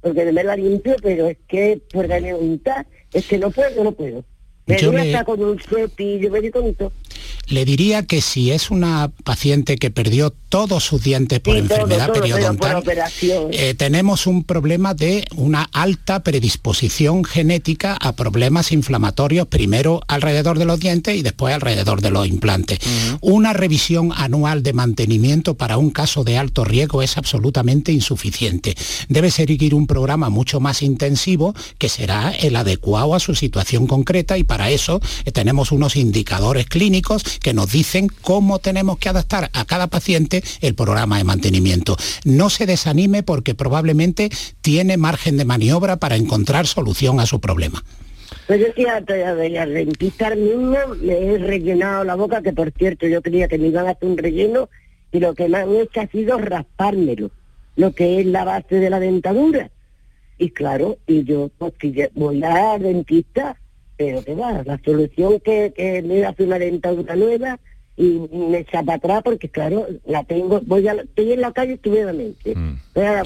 [0.00, 3.92] porque me la limpio, pero es que por la voluntad, es que no puedo, no
[3.92, 4.24] puedo.
[4.66, 5.24] Yo le...
[5.24, 6.40] con un cepillo, me
[7.46, 12.82] le diría que si es una paciente que perdió todos sus dientes por enfermedad periodontal,
[13.52, 20.64] eh, tenemos un problema de una alta predisposición genética a problemas inflamatorios, primero alrededor de
[20.64, 22.78] los dientes y después alrededor de los implantes.
[23.20, 28.74] Una revisión anual de mantenimiento para un caso de alto riesgo es absolutamente insuficiente.
[29.08, 34.38] Debe seguir un programa mucho más intensivo que será el adecuado a su situación concreta
[34.38, 39.50] y para eso eh, tenemos unos indicadores clínicos que nos dicen cómo tenemos que adaptar
[39.52, 41.96] a cada paciente el programa de mantenimiento.
[42.24, 47.82] No se desanime porque probablemente tiene margen de maniobra para encontrar solución a su problema.
[48.46, 53.20] Pues yo de al dentista mismo me he rellenado la boca, que por cierto yo
[53.20, 54.68] creía que me iban a hacer un relleno,
[55.12, 57.30] y lo que me han hecho ha sido raspármelo,
[57.76, 59.70] lo que es la base de la dentadura.
[60.38, 61.72] Y claro, y yo pues,
[62.14, 63.56] voy a dentista
[63.98, 67.58] pero que va, la solución que, que me hace una dentadura nueva
[67.96, 71.74] y me echa para atrás porque claro, la tengo, voy a, estoy en la calle
[71.74, 72.54] estupendamente.
[72.54, 72.78] Mm.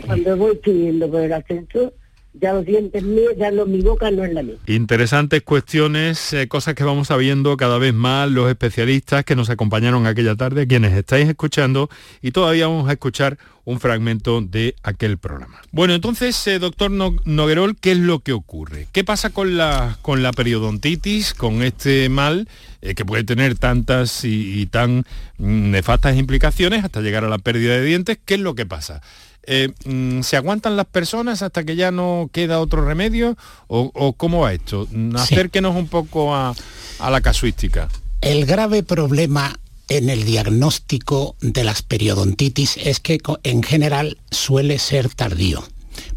[0.07, 1.93] Cuando voy subiendo por el ascensor,
[2.35, 4.61] ya los dientes míos, ya no, mi boca no es la misma.
[4.67, 10.07] Interesantes cuestiones, eh, cosas que vamos sabiendo cada vez más los especialistas que nos acompañaron
[10.07, 11.91] aquella tarde, quienes estáis escuchando
[12.23, 15.61] y todavía vamos a escuchar un fragmento de aquel programa.
[15.71, 18.89] Bueno, entonces, eh, doctor Noguerol, ¿qué es lo que ocurre?
[18.93, 22.49] ¿Qué pasa con la, con la periodontitis, con este mal
[22.81, 25.05] eh, que puede tener tantas y, tan
[25.39, 28.19] mm, nefastas implicaciones hasta llegar a la pérdida de dientes?
[28.25, 29.01] ¿Qué es lo que pasa?
[29.45, 33.37] Eh, mm, ¿Se aguantan las personas hasta que ya no queda otro remedio?
[33.67, 34.89] ¿O, cómo va esto?
[35.15, 36.55] Acérquenos un poco a,
[36.99, 37.89] a la casuística.
[38.21, 45.09] El grave problema en el diagnóstico de las periodontitis es que en general suele ser
[45.09, 45.65] tardío.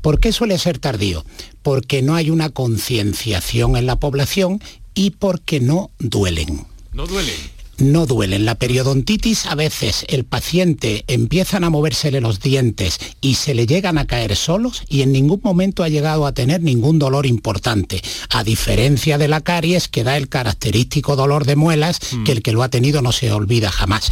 [0.02, 1.26] ¿Por qué suele ser tardío?
[1.62, 4.62] Porque no hay una concienciación en la población
[4.94, 6.68] y porque no duelen.
[6.94, 8.46] No duelen no duelen.
[8.46, 13.98] La periodontitis a veces el paciente empiezan a moversele los dientes y se le llegan
[13.98, 18.44] a caer solos y en ningún momento ha llegado a tener ningún dolor importante, a
[18.44, 22.24] diferencia de la caries que da el característico dolor de muelas mm.
[22.24, 24.12] que el que lo ha tenido no se olvida jamás.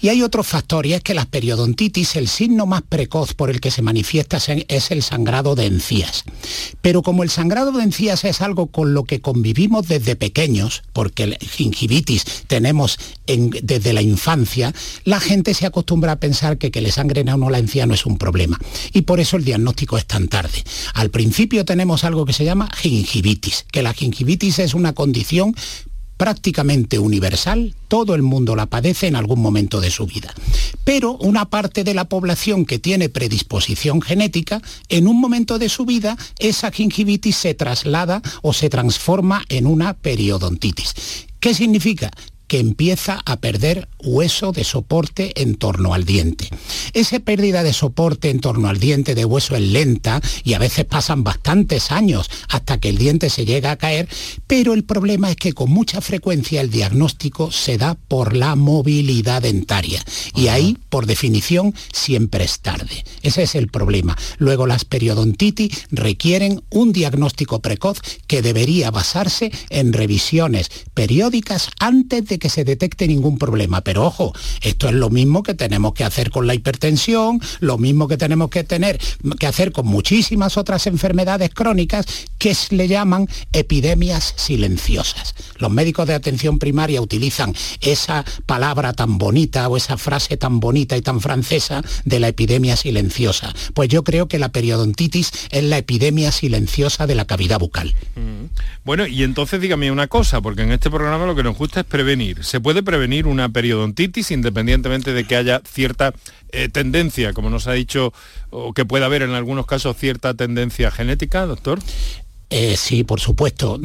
[0.00, 3.60] Y hay otro factor y es que las periodontitis, el signo más precoz por el
[3.60, 4.38] que se manifiesta
[4.68, 6.24] es el sangrado de encías.
[6.80, 11.24] Pero como el sangrado de encías es algo con lo que convivimos desde pequeños, porque
[11.24, 14.74] el gingivitis tenemos desde la infancia,
[15.04, 18.06] la gente se acostumbra a pensar que que le sangren a uno la no es
[18.06, 18.58] un problema.
[18.92, 20.64] Y por eso el diagnóstico es tan tarde.
[20.94, 25.54] Al principio tenemos algo que se llama gingivitis, que la gingivitis es una condición
[26.16, 30.34] prácticamente universal, todo el mundo la padece en algún momento de su vida.
[30.84, 35.86] Pero una parte de la población que tiene predisposición genética, en un momento de su
[35.86, 41.26] vida, esa gingivitis se traslada o se transforma en una periodontitis.
[41.38, 42.10] ¿Qué significa?
[42.48, 46.48] Que empieza a perder hueso de soporte en torno al diente.
[46.94, 50.84] Esa pérdida de soporte en torno al diente de hueso es lenta y a veces
[50.84, 54.08] pasan bastantes años hasta que el diente se llega a caer,
[54.46, 59.42] pero el problema es que con mucha frecuencia el diagnóstico se da por la movilidad
[59.42, 60.02] dentaria
[60.34, 63.04] y ahí, por definición, siempre es tarde.
[63.22, 64.16] Ese es el problema.
[64.38, 72.37] Luego las periodontitis requieren un diagnóstico precoz que debería basarse en revisiones periódicas antes de
[72.38, 73.80] que se detecte ningún problema.
[73.82, 74.32] Pero ojo,
[74.62, 78.50] esto es lo mismo que tenemos que hacer con la hipertensión, lo mismo que tenemos
[78.50, 78.98] que tener
[79.38, 82.06] que hacer con muchísimas otras enfermedades crónicas
[82.38, 85.34] que se le llaman epidemias silenciosas.
[85.58, 90.96] Los médicos de atención primaria utilizan esa palabra tan bonita o esa frase tan bonita
[90.96, 93.54] y tan francesa de la epidemia silenciosa.
[93.74, 97.94] Pues yo creo que la periodontitis es la epidemia silenciosa de la cavidad bucal.
[98.16, 98.46] Mm.
[98.84, 101.86] Bueno, y entonces dígame una cosa, porque en este programa lo que nos gusta es
[101.86, 102.27] prevenir.
[102.40, 106.12] ¿Se puede prevenir una periodontitis independientemente de que haya cierta
[106.50, 108.12] eh, tendencia, como nos ha dicho,
[108.50, 111.78] o que pueda haber en algunos casos cierta tendencia genética, doctor?
[112.50, 113.78] Eh, sí, por supuesto.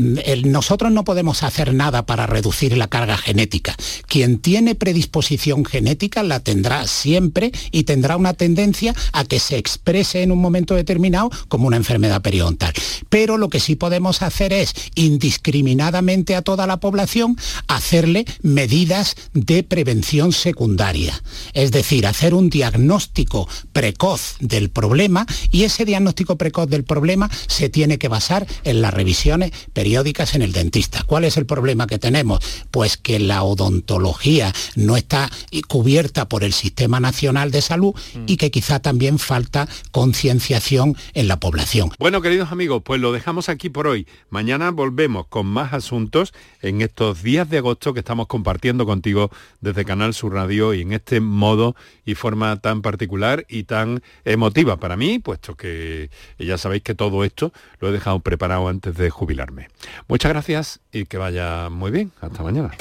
[0.45, 3.75] nosotros no podemos hacer nada para reducir la carga genética.
[4.07, 10.21] Quien tiene predisposición genética la tendrá siempre y tendrá una tendencia a que se exprese
[10.21, 12.73] en un momento determinado como una enfermedad periodontal.
[13.09, 17.37] Pero lo que sí podemos hacer es indiscriminadamente a toda la población
[17.67, 21.21] hacerle medidas de prevención secundaria.
[21.53, 27.67] Es decir, hacer un diagnóstico precoz del problema y ese diagnóstico precoz del problema se
[27.67, 31.03] tiene que basar en las revisiones periódicas en el dentista.
[31.03, 32.39] ¿Cuál es el problema que tenemos?
[32.71, 35.29] Pues que la odontología no está
[35.67, 38.25] cubierta por el Sistema Nacional de Salud mm.
[38.27, 41.91] y que quizá también falta concienciación en la población.
[41.99, 44.07] Bueno, queridos amigos, pues lo dejamos aquí por hoy.
[44.29, 49.31] Mañana volvemos con más asuntos en estos días de agosto que estamos compartiendo contigo
[49.61, 51.75] desde Canal Sur Radio y en este modo
[52.05, 57.23] y forma tan particular y tan emotiva para mí, puesto que ya sabéis que todo
[57.23, 59.69] esto lo he dejado preparado antes de jubilarme.
[60.07, 62.11] Muchas gracias y que vaya muy bien.
[62.21, 62.71] Hasta mañana.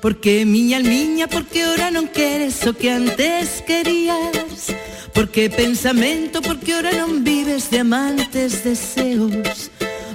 [0.00, 4.72] Porque miña miña, porque ahora no quieres o que antes querías
[5.12, 9.70] Porque pensamento, porque ahora no vives de amantes deseos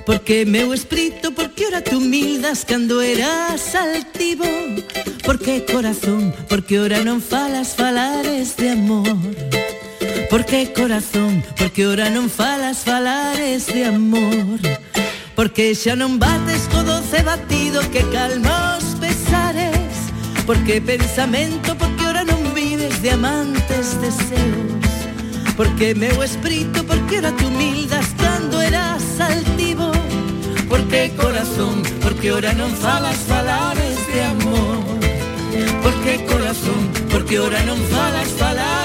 [0.06, 4.44] porque meu espírito, porque ahora te humildas cuando eras altivo
[5.24, 9.08] Porque corazón, porque ahora no falas falares de amor
[10.30, 14.60] porque corazón, porque ahora non falas falares de amor
[15.36, 20.10] Porque xa non bates co doce batido que calma os pesares
[20.46, 24.90] Porque pensamento, porque ahora non vives de amantes deseos
[25.58, 29.90] Porque meu espírito, porque ahora te humildas cando eras altivo
[30.70, 34.82] Porque corazón, porque ahora non falas falares de amor
[35.82, 38.83] Porque corazón, porque ahora non falas falares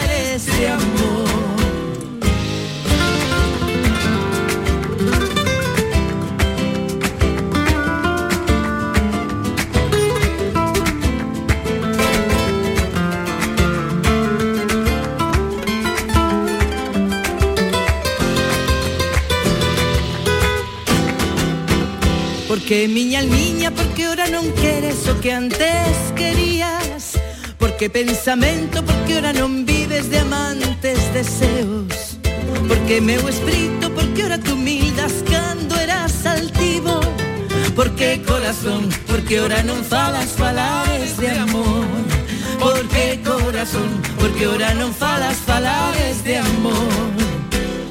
[22.69, 27.17] Porque miña miña, porque ahora non queres o que antes querías.
[27.57, 32.21] Porque pensamento, porque ahora non vives de amantes deseos.
[32.69, 37.01] Porque meu espírito, porque ahora tú humildas cando eras altivo.
[37.73, 41.89] Porque corazón, porque ahora non falas falares de amor.
[42.61, 43.89] Porque corazón,
[44.21, 47.17] porque ahora non falas falares de amor.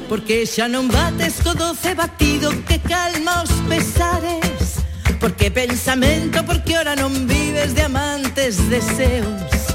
[0.05, 4.56] Porque xa non bates co doce batido que calma os pesares
[5.19, 9.67] porque pensamento, porque ahora non vives de amantes deseos.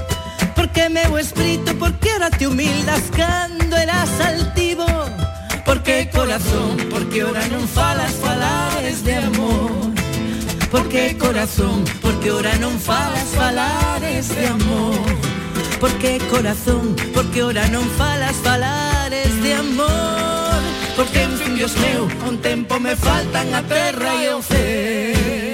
[0.55, 4.87] Porque meu espírito, porque ahora te humildas cando eras altivo
[5.65, 9.71] Porque corazón, porque ahora non falas falares de amor
[10.71, 15.03] Porque corazón, porque ahora non falas falares de amor
[15.81, 20.32] Porque corazón, porque ahora non falas falares de amor
[20.97, 25.52] Porque en fin, Dios meu, con tempo me faltan a terra e o céu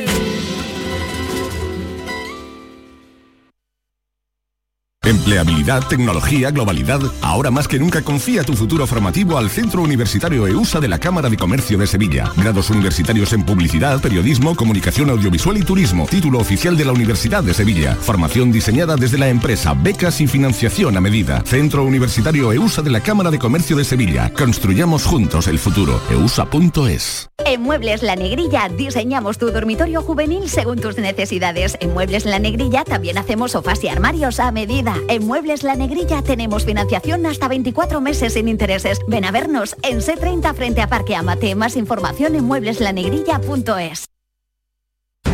[5.08, 7.00] Empleabilidad, tecnología, globalidad.
[7.22, 11.30] Ahora más que nunca confía tu futuro formativo al Centro Universitario EUSA de la Cámara
[11.30, 12.30] de Comercio de Sevilla.
[12.36, 16.06] Grados universitarios en publicidad, periodismo, comunicación audiovisual y turismo.
[16.10, 17.94] Título oficial de la Universidad de Sevilla.
[17.94, 21.42] Formación diseñada desde la empresa, becas y financiación a medida.
[21.46, 24.30] Centro Universitario EUSA de la Cámara de Comercio de Sevilla.
[24.34, 26.02] Construyamos juntos el futuro.
[26.10, 27.30] EUSA.es.
[27.46, 31.78] En Muebles La Negrilla diseñamos tu dormitorio juvenil según tus necesidades.
[31.80, 34.97] En Muebles La Negrilla también hacemos sofás y armarios a medida.
[35.08, 38.98] En Muebles La Negrilla tenemos financiación hasta 24 meses sin intereses.
[39.06, 41.54] Ven a vernos en C30 frente a Parque Amate.
[41.54, 44.17] Más información en muebleslanegrilla.es.